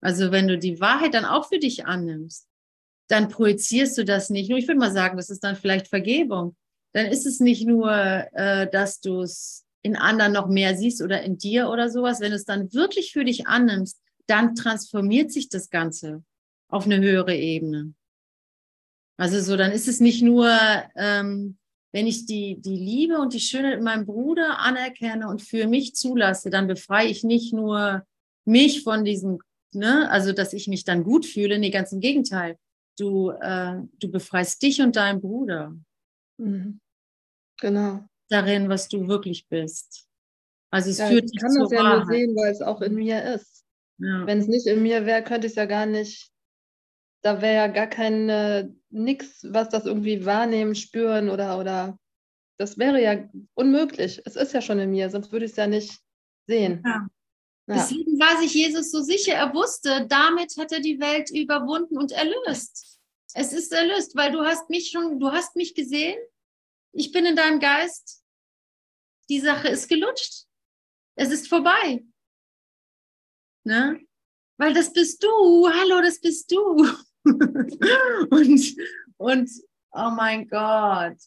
[0.02, 2.48] also wenn du die Wahrheit dann auch für dich annimmst,
[3.08, 4.58] dann projizierst du das nicht nur.
[4.58, 6.56] Ich würde mal sagen, das ist dann vielleicht Vergebung.
[6.94, 11.22] Dann ist es nicht nur, äh, dass du es in anderen noch mehr siehst oder
[11.22, 12.20] in dir oder sowas.
[12.20, 16.24] Wenn du es dann wirklich für dich annimmst, dann transformiert sich das Ganze
[16.70, 17.94] auf eine höhere Ebene.
[19.18, 20.50] Also so, dann ist es nicht nur,
[20.96, 21.58] ähm,
[21.92, 25.96] wenn ich die, die Liebe und die Schönheit in meinem Bruder anerkenne und für mich
[25.96, 28.06] zulasse, dann befreie ich nicht nur
[28.46, 29.39] mich von diesem,
[29.74, 32.58] ne, also dass ich mich dann gut fühle, nee, ganz im Gegenteil
[33.02, 35.76] du, äh, du befreist dich und deinen Bruder.
[36.38, 36.80] Mhm.
[37.60, 38.06] Genau.
[38.30, 40.08] Darin, was du wirklich bist.
[40.72, 42.08] Also es ja, führt ich kann das ja Wahrheit.
[42.08, 43.66] nur sehen, weil es auch in mir ist.
[43.98, 44.26] Ja.
[44.26, 46.31] Wenn es nicht in mir wäre, könnte ich es ja gar nicht,
[47.22, 52.00] da wäre ja gar kein äh, nix, was das irgendwie wahrnehmen, spüren oder, oder
[52.58, 54.22] das wäre ja unmöglich.
[54.26, 56.00] Es ist ja schon in mir, sonst würde ich es ja nicht
[56.48, 56.82] sehen.
[56.86, 57.08] Ja.
[57.68, 57.76] Ja.
[57.76, 62.12] Deswegen war sich Jesus so sicher, er wusste, damit hat er die Welt überwunden und
[62.12, 63.00] erlöst.
[63.34, 66.20] Es ist erlöst, weil du hast mich schon, du hast mich gesehen,
[66.92, 68.24] ich bin in deinem Geist,
[69.30, 70.46] die Sache ist gelutscht.
[71.16, 72.04] Es ist vorbei.
[73.64, 74.06] Ne?
[74.58, 76.86] Weil das bist du, hallo, das bist du.
[78.30, 78.76] und,
[79.18, 79.50] und,
[79.92, 81.18] oh mein Gott,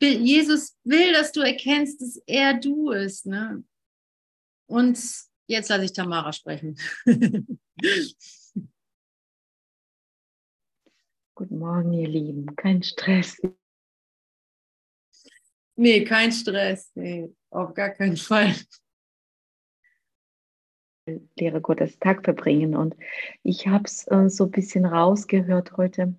[0.00, 3.26] Jesus will, dass du erkennst, dass er du ist.
[3.26, 3.64] Ne?
[4.66, 4.98] Und
[5.46, 6.78] jetzt lasse ich Tamara sprechen.
[11.34, 12.56] Guten Morgen, ihr Lieben.
[12.56, 13.40] Kein Stress.
[15.76, 16.90] Nee, kein Stress.
[16.96, 18.56] Nee, auf gar keinen Fall.
[21.38, 22.76] Lehre Gottes Tag verbringen.
[22.76, 22.96] Und
[23.42, 26.14] ich habe es äh, so ein bisschen rausgehört heute.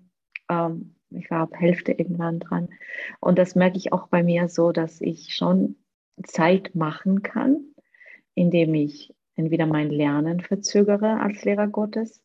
[0.48, 2.68] Ähm, ich war ab Hälfte irgendwann dran.
[3.20, 5.76] Und das merke ich auch bei mir so, dass ich schon
[6.24, 7.64] Zeit machen kann,
[8.34, 12.22] indem ich entweder mein Lernen verzögere als Lehrer Gottes.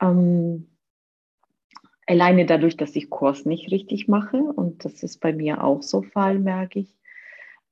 [0.00, 0.68] Ähm,
[2.06, 4.38] alleine dadurch, dass ich Kurs nicht richtig mache.
[4.38, 6.96] Und das ist bei mir auch so Fall, merke ich.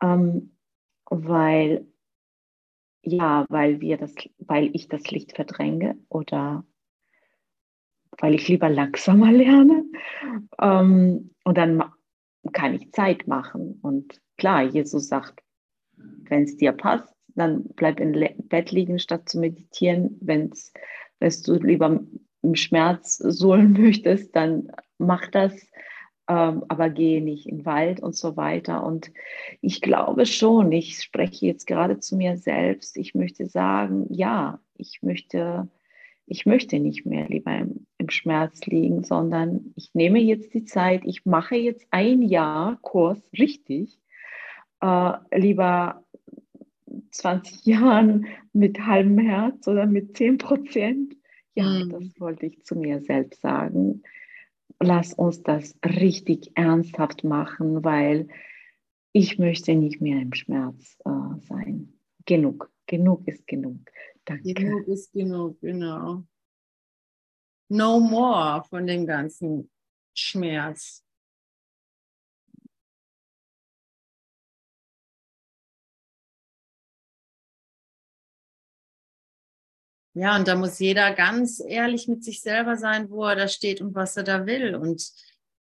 [0.03, 0.57] Ähm,
[1.09, 1.87] weil,
[3.07, 6.65] ja, weil wir das, weil ich das Licht verdränge oder
[8.19, 9.85] weil ich lieber langsamer lerne.
[10.61, 11.85] Ähm, und dann
[12.53, 13.79] kann ich Zeit machen.
[13.83, 15.41] Und klar, Jesus sagt,
[15.97, 18.13] wenn es dir passt, dann bleib im
[18.49, 20.19] Bett liegen, statt zu meditieren.
[20.21, 20.53] Wenn
[21.21, 22.01] du lieber
[22.43, 25.55] im Schmerz suhlen möchtest, dann mach das.
[26.29, 28.85] Ähm, aber gehe nicht in den Wald und so weiter.
[28.85, 29.12] Und
[29.61, 35.03] ich glaube schon, ich spreche jetzt gerade zu mir selbst, ich möchte sagen, ja, ich
[35.03, 35.68] möchte
[36.27, 41.03] ich möchte nicht mehr lieber im, im, Schmerz liegen, sondern ich nehme jetzt die Zeit,
[41.05, 43.97] ich mache jetzt ein Jahr Kurs richtig,
[44.81, 46.05] äh, lieber
[47.12, 51.16] 20 Jahren mit halbem Herz oder mit 10 Prozent.
[51.55, 51.91] Ja, mhm.
[51.91, 54.03] das wollte ich zu mir selbst sagen.
[54.81, 58.29] Lass uns das richtig ernsthaft machen, weil
[59.12, 61.99] ich möchte nicht mehr im Schmerz äh, sein.
[62.27, 63.79] Genug, genug ist genug.
[64.25, 64.53] Danke.
[64.53, 66.25] Genug ist genug, genau.
[67.69, 69.71] No more von dem ganzen
[70.14, 71.06] Schmerz.
[80.19, 83.83] Ja, und da muss jeder ganz ehrlich mit sich selber sein, wo er da steht
[83.83, 84.75] und was er da will.
[84.75, 85.12] Und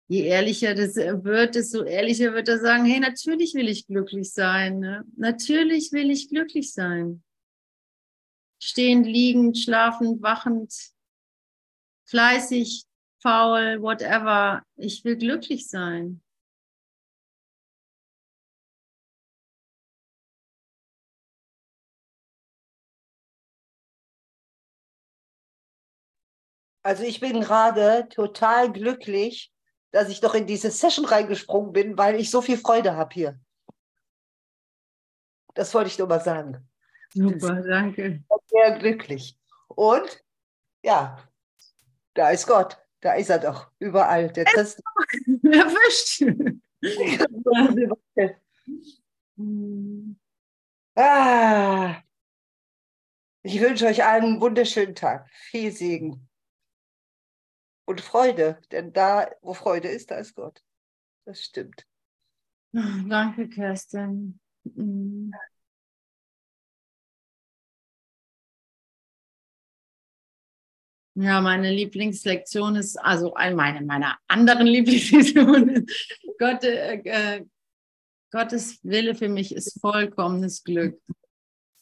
[0.07, 4.78] je ehrlicher das wird, desto ehrlicher wird er sagen, hey, natürlich will ich glücklich sein.
[4.78, 5.05] Ne?
[5.16, 7.24] Natürlich will ich glücklich sein.
[8.61, 10.72] Stehend, liegend, schlafend, wachend,
[12.05, 12.84] fleißig,
[13.20, 14.62] faul, whatever.
[14.76, 16.22] Ich will glücklich sein.
[26.85, 29.51] Also ich bin gerade total glücklich,
[29.91, 33.41] dass ich doch in diese Session reingesprungen bin, weil ich so viel Freude habe hier.
[35.55, 36.68] Das wollte ich nur mal sagen.
[37.14, 38.22] Super, danke.
[38.49, 39.39] Sehr glücklich.
[39.68, 40.22] Und
[40.82, 41.16] ja,
[42.12, 42.76] da ist Gott.
[43.01, 43.70] Da ist er doch.
[43.78, 44.30] Überall.
[44.32, 44.82] Der Christ.
[45.43, 46.22] Erwischt.
[50.97, 51.97] ah,
[53.43, 55.30] ich wünsche euch allen einen wunderschönen Tag.
[55.30, 56.28] Viel Segen
[57.87, 60.62] und Freude, denn da, wo Freude ist, da ist Gott.
[61.24, 61.87] Das stimmt.
[62.72, 64.41] Danke, Kerstin.
[64.64, 65.30] Mm.
[71.16, 77.45] Ja, meine Lieblingslektion ist, also meine meiner anderen Lieblingslektion ist, Gott, äh, äh,
[78.32, 81.01] Gottes Wille für mich ist vollkommenes Glück.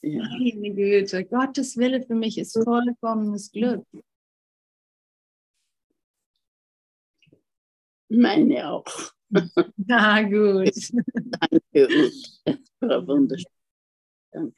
[0.03, 3.87] Meine Güte, Gottes Wille für mich ist vollkommenes Glück.
[8.13, 9.13] Meine auch.
[9.77, 10.73] Na gut.
[10.93, 13.07] Danke, Ute.
[13.07, 13.47] wunderschön.
[14.31, 14.55] Danke.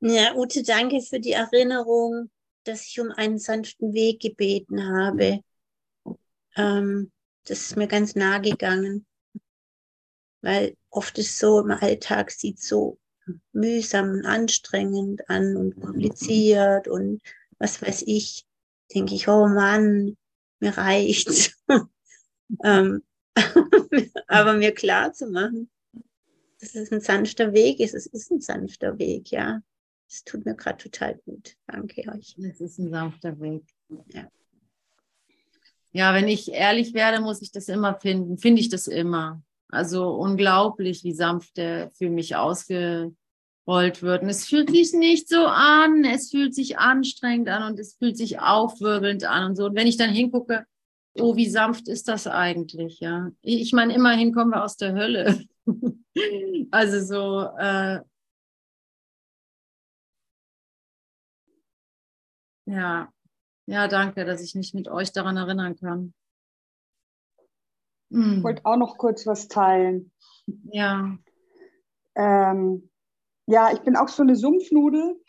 [0.00, 2.30] Ja, Ute, danke für die Erinnerung,
[2.64, 5.40] dass ich um einen sanften Weg gebeten habe.
[6.56, 7.12] Ähm,
[7.44, 9.06] das ist mir ganz nahe gegangen.
[10.42, 12.98] Weil oft ist so im Alltag sieht so
[13.52, 17.20] mühsam und anstrengend an und kompliziert und
[17.58, 18.46] was weiß ich,
[18.92, 20.16] denke ich, oh Mann,
[20.60, 21.56] mir reicht's.
[22.64, 23.02] ähm,
[24.26, 25.70] aber mir klar zu machen,
[26.60, 27.94] dass es ein sanfter Weg ist.
[27.94, 29.62] Es ist ein sanfter Weg, ja.
[30.08, 31.56] Es tut mir gerade total gut.
[31.66, 32.36] Danke euch.
[32.38, 33.62] Es ist ein sanfter Weg.
[34.08, 34.28] Ja.
[35.92, 38.36] ja, wenn ich ehrlich werde, muss ich das immer finden.
[38.36, 39.42] Finde ich das immer.
[39.68, 42.34] Also unglaublich, wie sanft der für mich
[43.70, 44.22] ausgerollt wird.
[44.22, 48.16] Und es fühlt sich nicht so an, es fühlt sich anstrengend an und es fühlt
[48.16, 49.66] sich aufwirbelnd an und so.
[49.66, 50.66] Und wenn ich dann hingucke,
[51.18, 53.30] oh, wie sanft ist das eigentlich, ja.
[53.42, 55.44] Ich meine, immerhin kommen wir aus der Hölle.
[56.70, 58.00] also so, äh,
[62.66, 63.12] ja,
[63.66, 66.12] ja, danke, dass ich mich mit euch daran erinnern kann.
[68.10, 68.38] Hm.
[68.38, 70.10] Ich wollte auch noch kurz was teilen.
[70.72, 71.16] Ja.
[72.16, 72.89] Ähm,
[73.50, 75.20] ja, ich bin auch so eine Sumpfnudel.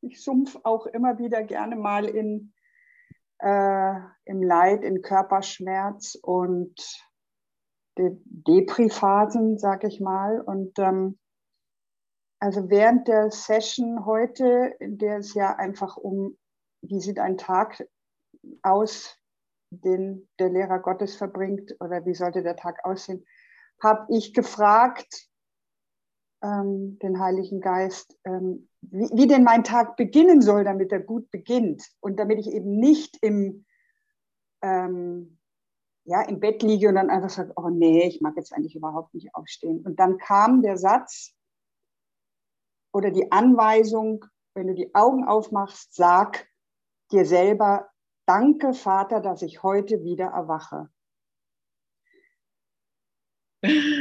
[0.00, 2.52] Ich sumpf auch immer wieder gerne mal in
[3.38, 6.74] äh, im Leid, in Körperschmerz und
[7.98, 10.40] De Depri-Phasen, sag ich mal.
[10.40, 11.18] Und ähm,
[12.40, 16.36] also während der Session heute, in der es ja einfach um,
[16.82, 17.86] wie sieht ein Tag
[18.62, 19.18] aus,
[19.70, 23.24] den der Lehrer Gottes verbringt oder wie sollte der Tag aussehen,
[23.82, 25.28] habe ich gefragt,
[26.44, 31.30] ähm, den Heiligen Geist, ähm, wie, wie denn mein Tag beginnen soll, damit er gut
[31.30, 33.64] beginnt und damit ich eben nicht im,
[34.62, 35.38] ähm,
[36.04, 39.14] ja, im Bett liege und dann einfach sage, oh nee, ich mag jetzt eigentlich überhaupt
[39.14, 39.80] nicht aufstehen.
[39.86, 41.32] Und dann kam der Satz
[42.92, 46.46] oder die Anweisung, wenn du die Augen aufmachst, sag
[47.10, 47.88] dir selber,
[48.26, 50.90] danke Vater, dass ich heute wieder erwache.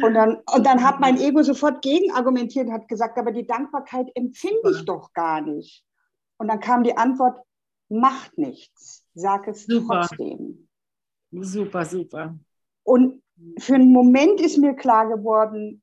[0.03, 4.07] Und dann, und dann hat mein Ego sofort gegenargumentiert und hat gesagt, aber die Dankbarkeit
[4.15, 5.85] empfinde ich doch gar nicht.
[6.37, 7.39] Und dann kam die Antwort,
[7.89, 10.07] macht nichts, sag es super.
[10.07, 10.67] trotzdem.
[11.31, 12.37] Super, super.
[12.83, 13.21] Und
[13.59, 15.81] für einen Moment ist mir klar geworden,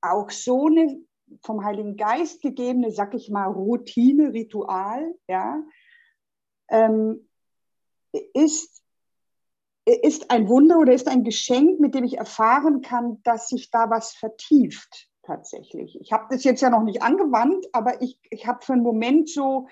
[0.00, 1.00] auch so eine
[1.42, 5.62] vom Heiligen Geist gegebene, sag ich mal, Routine, Ritual, ja,
[6.70, 7.28] ähm,
[8.32, 8.82] ist
[9.88, 13.90] ist ein Wunder oder ist ein Geschenk, mit dem ich erfahren kann, dass sich da
[13.90, 15.98] was vertieft tatsächlich.
[16.00, 19.28] Ich habe das jetzt ja noch nicht angewandt, aber ich, ich habe für einen Moment
[19.28, 19.68] so,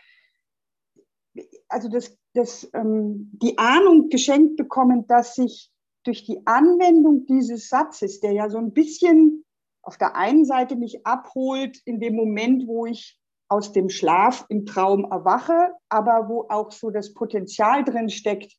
[1.69, 5.71] also das, das, ähm, die Ahnung geschenkt bekommen, dass sich
[6.05, 9.45] durch die Anwendung dieses Satzes, der ja so ein bisschen
[9.83, 14.67] auf der einen Seite mich abholt in dem Moment, wo ich aus dem Schlaf im
[14.67, 18.57] Traum erwache, aber wo auch so das Potenzial drin steckt,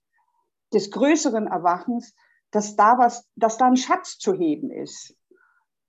[0.74, 2.14] des größeren Erwachens,
[2.52, 5.16] dass da was, dass da ein Schatz zu heben ist.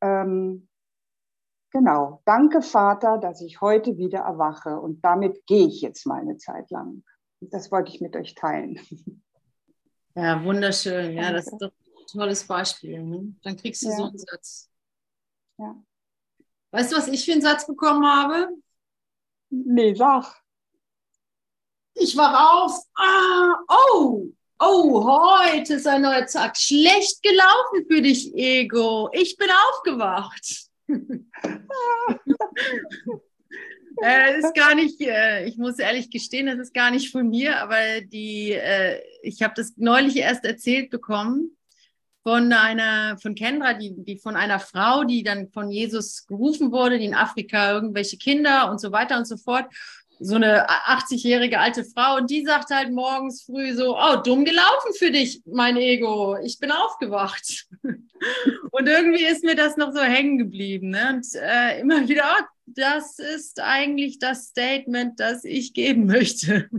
[0.00, 0.64] Ähm,
[1.70, 2.22] Genau.
[2.24, 4.80] Danke, Vater, dass ich heute wieder erwache.
[4.80, 7.04] Und damit gehe ich jetzt mal eine Zeit lang.
[7.40, 8.80] Das wollte ich mit euch teilen.
[10.14, 11.12] Ja, wunderschön.
[11.12, 11.66] Ja, das Danke.
[11.66, 13.02] ist doch ein tolles Beispiel.
[13.02, 13.36] Ne?
[13.42, 13.96] Dann kriegst du Ja.
[13.96, 14.70] so einen Satz.
[15.58, 15.76] Ja.
[16.70, 18.48] Weißt du, was ich für einen Satz bekommen habe?
[19.50, 20.42] Nee, sag.
[21.94, 22.82] Ich wach auf.
[22.96, 23.58] Ah,
[23.92, 24.26] oh,
[24.60, 26.56] oh, heute ist ein neuer Tag.
[26.56, 29.08] Schlecht gelaufen für dich, Ego.
[29.12, 30.66] Ich bin aufgewacht.
[34.02, 37.60] äh, ist gar nicht, äh, ich muss ehrlich gestehen, das ist gar nicht von mir,
[37.60, 41.56] aber die, äh, ich habe das neulich erst erzählt bekommen
[42.22, 46.98] von einer, von Kendra, die, die von einer Frau, die dann von Jesus gerufen wurde,
[46.98, 49.66] die in Afrika irgendwelche Kinder und so weiter und so fort.
[50.20, 54.92] So eine 80-jährige alte Frau und die sagt halt morgens früh so, oh, dumm gelaufen
[54.98, 57.66] für dich, mein Ego, ich bin aufgewacht.
[58.70, 60.90] Und irgendwie ist mir das noch so hängen geblieben.
[60.90, 61.14] Ne?
[61.14, 66.68] Und äh, immer wieder, oh, das ist eigentlich das Statement, das ich geben möchte.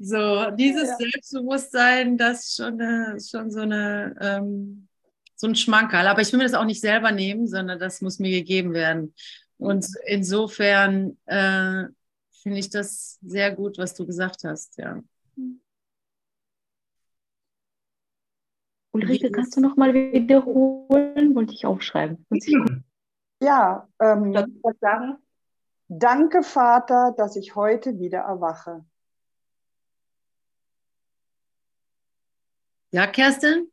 [0.00, 0.96] So, dieses Ja.
[0.96, 4.88] Selbstbewusstsein, das ist schon, ist schon so, eine, ähm,
[5.36, 6.06] so ein Schmankerl.
[6.06, 9.14] Aber ich will mir das auch nicht selber nehmen, sondern das muss mir gegeben werden.
[9.58, 11.84] Und insofern äh,
[12.44, 14.76] finde ich das sehr gut, was du gesagt hast.
[14.76, 15.02] Ja.
[18.92, 21.34] Ulrike, kannst du noch mal wiederholen?
[21.34, 22.24] Wollte ich aufschreiben.
[23.40, 25.16] Ja, ähm, ich sagen?
[25.88, 28.84] danke, Vater, dass ich heute wieder erwache.
[32.92, 33.70] ja, Kerstin?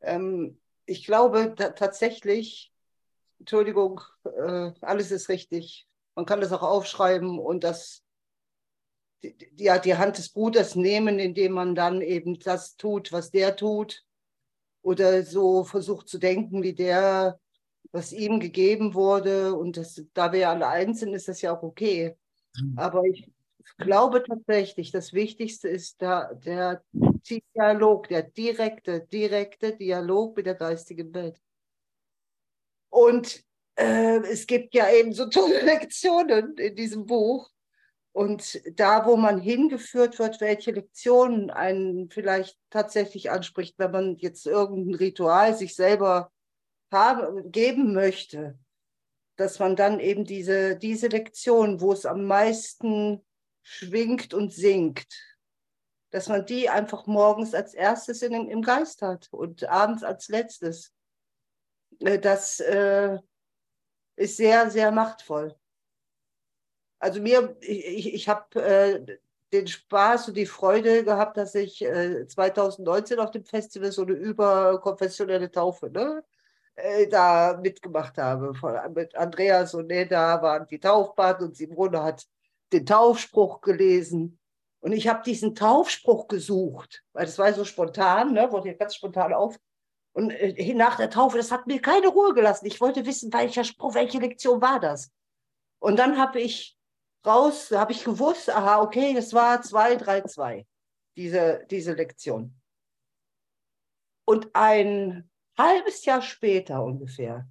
[0.00, 2.72] Ähm, ich glaube ta- tatsächlich,
[3.40, 5.89] Entschuldigung, äh, alles ist richtig.
[6.14, 8.02] Man kann das auch aufschreiben und das,
[9.22, 13.56] die, die- die Hand des Bruders nehmen, indem man dann eben das tut, was der
[13.56, 14.02] tut.
[14.82, 17.38] Oder so versucht zu denken, wie der,
[17.92, 19.54] was ihm gegeben wurde.
[19.54, 22.16] Und das, da wir ja alle eins sind, ist das ja auch okay.
[22.76, 23.30] Aber ich
[23.76, 26.82] glaube tatsächlich, das Wichtigste ist da, der
[27.54, 31.38] Dialog, der direkte, direkte Dialog mit der geistigen Welt.
[32.88, 33.44] Und
[33.80, 37.50] äh, es gibt ja eben so tolle Lektionen in diesem Buch.
[38.12, 44.46] Und da, wo man hingeführt wird, welche Lektionen einen vielleicht tatsächlich anspricht, wenn man jetzt
[44.46, 46.32] irgendein Ritual sich selber
[46.90, 48.58] haben, geben möchte,
[49.36, 53.24] dass man dann eben diese, diese Lektion, wo es am meisten
[53.62, 55.06] schwingt und singt,
[56.10, 60.92] dass man die einfach morgens als erstes in, im Geist hat und abends als letztes.
[62.00, 63.18] Äh, Das äh,
[64.20, 65.54] ist sehr, sehr machtvoll.
[66.98, 69.18] Also mir, ich, ich habe äh,
[69.52, 74.12] den Spaß und die Freude gehabt, dass ich äh, 2019 auf dem Festival so eine
[74.12, 76.22] überkonfessionelle Taufe ne,
[76.74, 78.54] äh, da mitgemacht habe.
[78.54, 82.26] Von, mit Andreas und Neda waren die Taufpaten und Simone hat
[82.74, 84.38] den Taufspruch gelesen.
[84.80, 89.32] Und ich habe diesen Taufspruch gesucht, weil das war so spontan, ne, wurde ganz spontan
[89.32, 89.56] auf.
[90.12, 92.66] Und äh, nach der Taufe, das hat mir keine Ruhe gelassen.
[92.66, 95.10] Ich wollte wissen, welcher Spruch, welche Lektion war das.
[95.78, 96.76] Und dann habe ich
[97.24, 100.66] raus, habe ich gewusst, aha, okay, das war 232,
[101.16, 102.54] diese, diese Lektion.
[104.24, 105.28] Und ein
[105.58, 107.48] halbes Jahr später ungefähr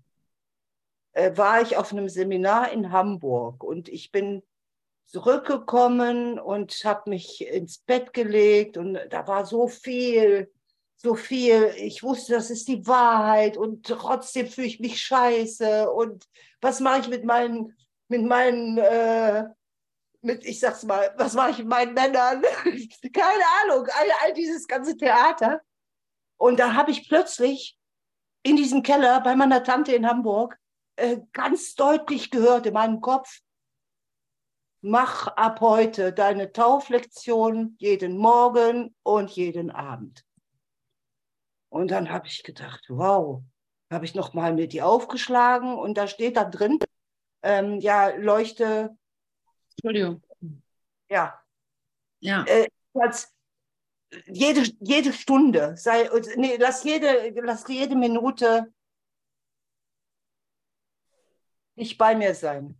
[1.14, 4.44] äh, war ich auf einem Seminar in Hamburg und ich bin
[5.06, 10.52] zurückgekommen und habe mich ins Bett gelegt und da war so viel,
[11.02, 11.74] so viel.
[11.78, 16.26] Ich wusste, das ist die Wahrheit und trotzdem fühle ich mich scheiße und
[16.62, 17.78] was mache ich mit meinen,
[18.10, 19.46] mit meinen, äh,
[20.22, 22.42] mit, ich sag's mal, was mache ich mit meinen Männern?
[23.14, 25.62] Keine Ahnung, all, all dieses ganze Theater.
[26.38, 27.78] Und da habe ich plötzlich
[28.44, 30.58] in diesem Keller bei meiner Tante in Hamburg
[30.98, 33.40] äh, ganz deutlich gehört in meinem Kopf,
[34.82, 40.26] mach ab heute deine Tauflektion jeden Morgen und jeden Abend.
[41.70, 43.44] Und dann habe ich gedacht, wow,
[43.92, 46.80] habe ich nochmal mir die aufgeschlagen und da steht da drin,
[47.44, 48.96] ähm, ja, leuchte,
[49.72, 50.22] Entschuldigung.
[51.10, 51.40] ja,
[52.20, 52.46] Ja.
[52.94, 53.34] als
[54.26, 58.74] jede, jede Stunde, sei, nee, lass jede, lass jede Minute
[61.76, 62.78] nicht bei mir sein.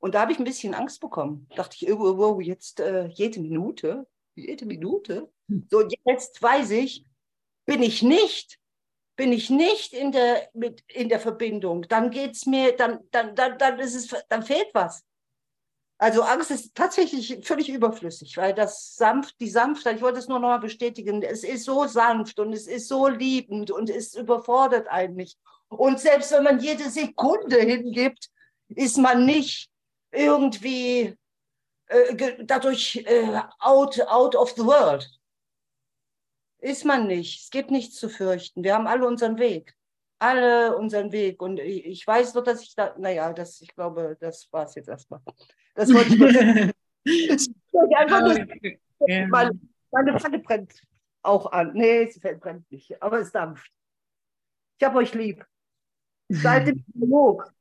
[0.00, 1.48] Und da habe ich ein bisschen Angst bekommen.
[1.56, 5.32] Dachte ich, oh, oh, oh, jetzt äh, jede Minute, jede Minute.
[5.70, 7.06] So, und jetzt weiß ich,
[7.66, 8.58] bin ich nicht,
[9.16, 13.58] bin ich nicht in der, mit, in der Verbindung, dann geht's mir, dann, dann, dann,
[13.58, 15.04] dann ist es, dann fehlt was.
[15.98, 20.40] Also Angst ist tatsächlich völlig überflüssig, weil das sanft, die Sanftheit, ich wollte es nur
[20.40, 24.88] noch mal bestätigen, es ist so sanft und es ist so liebend und es überfordert
[24.88, 25.38] einen nicht.
[25.68, 28.28] Und selbst wenn man jede Sekunde hingibt,
[28.68, 29.68] ist man nicht
[30.10, 31.16] irgendwie
[31.86, 35.08] äh, dadurch äh, out, out of the world.
[36.64, 37.42] Ist man nicht.
[37.42, 38.64] Es gibt nichts zu fürchten.
[38.64, 39.76] Wir haben alle unseren Weg.
[40.18, 41.42] Alle unseren Weg.
[41.42, 44.88] Und ich, weiß nur, dass ich da, naja, das, ich glaube, das war es jetzt
[44.88, 45.20] erstmal.
[45.74, 46.30] Das wollte ich nur.
[47.04, 47.50] ich
[47.98, 49.60] einfach nur meine,
[49.90, 50.72] meine Pfanne brennt
[51.22, 51.74] auch an.
[51.74, 53.70] Nee, sie brennt nicht, aber es dampft.
[54.78, 55.44] Ich habe euch lieb.
[56.30, 57.52] Seid im Dialog.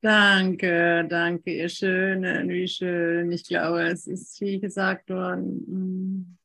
[0.00, 3.32] Danke, danke, ihr Schönen, wie schön.
[3.32, 6.38] Ich glaube, es ist viel gesagt worden.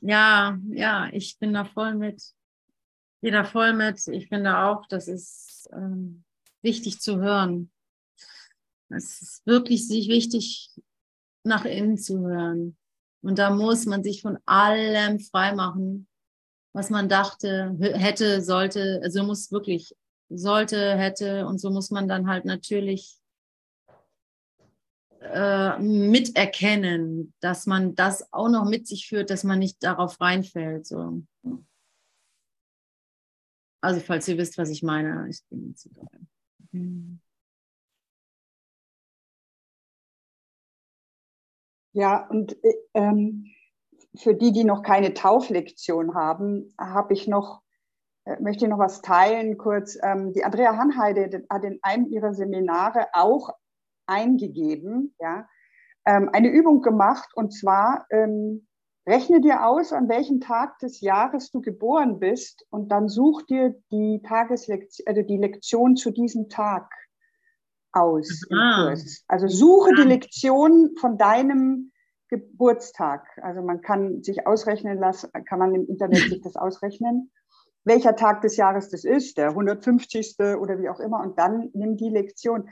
[0.00, 2.22] Ja, ja, ich bin da voll mit.
[3.20, 4.06] Bin da voll mit.
[4.08, 6.24] Ich finde auch, das ist ähm,
[6.62, 7.70] wichtig zu hören.
[8.88, 10.70] Es ist wirklich sich wichtig,
[11.44, 12.76] nach innen zu hören.
[13.22, 16.08] Und da muss man sich von allem freimachen,
[16.72, 19.00] was man dachte, hätte, sollte.
[19.02, 19.94] Also muss wirklich
[20.28, 23.19] sollte, hätte und so muss man dann halt natürlich
[25.32, 30.86] äh, miterkennen, dass man das auch noch mit sich führt, dass man nicht darauf reinfällt.
[30.86, 31.22] So.
[33.82, 35.90] Also falls ihr wisst, was ich meine, ich bin jetzt so
[41.92, 43.46] Ja, und äh, ähm,
[44.14, 47.62] für die, die noch keine Tauflektion haben, habe ich noch
[48.24, 49.98] äh, möchte ich noch was teilen kurz.
[50.02, 53.50] Ähm, die Andrea Hanheide hat in einem ihrer Seminare auch
[54.10, 55.48] eingegeben, ja,
[56.04, 58.66] ähm, eine Übung gemacht und zwar ähm,
[59.06, 63.74] rechne dir aus, an welchem Tag des Jahres du geboren bist und dann such dir
[63.90, 66.90] die Tageslektion, also die Lektion zu diesem Tag
[67.92, 68.94] aus Ah.
[69.28, 71.92] Also suche die Lektion von deinem
[72.28, 73.26] Geburtstag.
[73.42, 77.32] Also man kann sich ausrechnen lassen, kann man im Internet sich das ausrechnen
[77.84, 80.36] welcher Tag des Jahres das ist, der 150.
[80.38, 82.68] oder wie auch immer, und dann nimm die Lektion.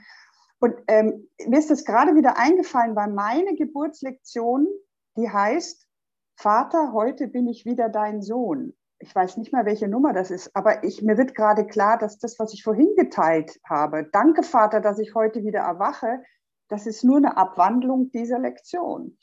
[0.59, 4.67] Und ähm, mir ist das gerade wieder eingefallen, weil meine Geburtslektion,
[5.15, 5.87] die heißt,
[6.35, 8.73] Vater, heute bin ich wieder dein Sohn.
[8.99, 12.17] Ich weiß nicht mehr, welche Nummer das ist, aber ich, mir wird gerade klar, dass
[12.17, 16.21] das, was ich vorhin geteilt habe, danke Vater, dass ich heute wieder erwache,
[16.67, 19.17] das ist nur eine Abwandlung dieser Lektion.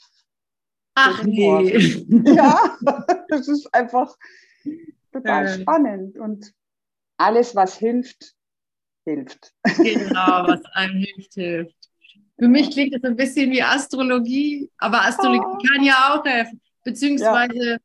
[0.94, 2.04] Ach nee.
[2.24, 2.76] Ja,
[3.28, 4.16] das ist einfach,
[5.12, 5.60] total äh.
[5.60, 6.18] spannend.
[6.18, 6.54] Und
[7.18, 8.34] alles, was hilft,
[9.06, 9.52] hilft.
[9.78, 10.16] Genau,
[10.46, 11.76] was einem hilft, hilft.
[12.38, 15.58] Für mich klingt das ein bisschen wie Astrologie, aber Astrologie oh.
[15.72, 16.60] kann ja auch helfen.
[16.84, 17.76] Beziehungsweise ja.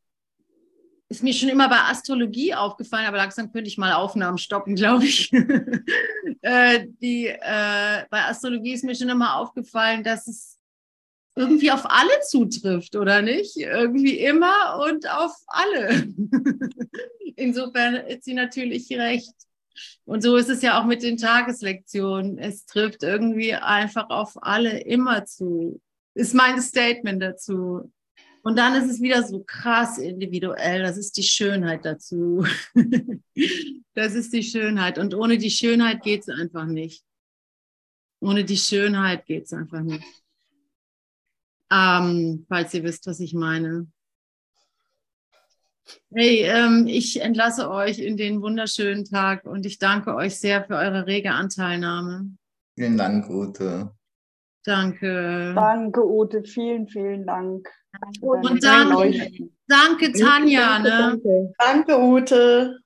[1.08, 5.06] ist mir schon immer bei Astrologie aufgefallen, aber langsam könnte ich mal Aufnahmen stoppen, glaube
[5.06, 5.32] ich.
[6.42, 10.58] äh, die, äh, bei Astrologie ist mir schon immer aufgefallen, dass es
[11.36, 13.56] irgendwie auf alle zutrifft, oder nicht?
[13.56, 16.14] Irgendwie immer und auf alle.
[17.38, 19.34] Insofern ist sie natürlich recht.
[20.06, 22.38] Und so ist es ja auch mit den Tageslektionen.
[22.38, 25.82] Es trifft irgendwie einfach auf alle immer zu.
[26.14, 27.92] Ist mein Statement dazu.
[28.44, 30.82] Und dann ist es wieder so krass individuell.
[30.82, 32.46] Das ist die Schönheit dazu.
[33.94, 34.98] das ist die Schönheit.
[34.98, 37.04] Und ohne die Schönheit geht es einfach nicht.
[38.20, 40.04] Ohne die Schönheit geht es einfach nicht.
[41.72, 43.88] Ähm, falls ihr wisst, was ich meine.
[46.14, 50.76] Hey, ähm, ich entlasse euch in den wunderschönen Tag und ich danke euch sehr für
[50.76, 52.32] eure rege Anteilnahme.
[52.76, 53.92] Vielen Dank, Ute.
[54.64, 55.54] Danke.
[55.56, 56.44] Danke, Ute.
[56.44, 57.68] Vielen, vielen Dank.
[58.22, 60.80] Und danke, danke Tanja.
[60.80, 60.90] Ne?
[60.90, 62.80] Danke, danke Ute.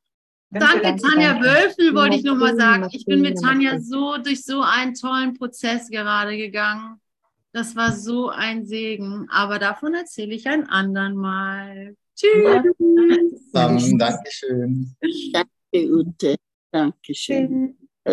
[0.51, 1.47] Danke, danke Tanja danke.
[1.47, 2.87] Wölfel, wollte ich nochmal sagen.
[2.91, 6.99] Ich bin mit Tanja so durch so einen tollen Prozess gerade gegangen.
[7.51, 11.95] Das war so ein Segen, aber davon erzähle ich ein andern Mal.
[12.15, 12.43] Tschüss.
[12.43, 12.63] Ja.
[13.97, 14.95] Dankeschön.
[15.33, 16.35] Danke, Ute.
[16.71, 17.77] Dankeschön.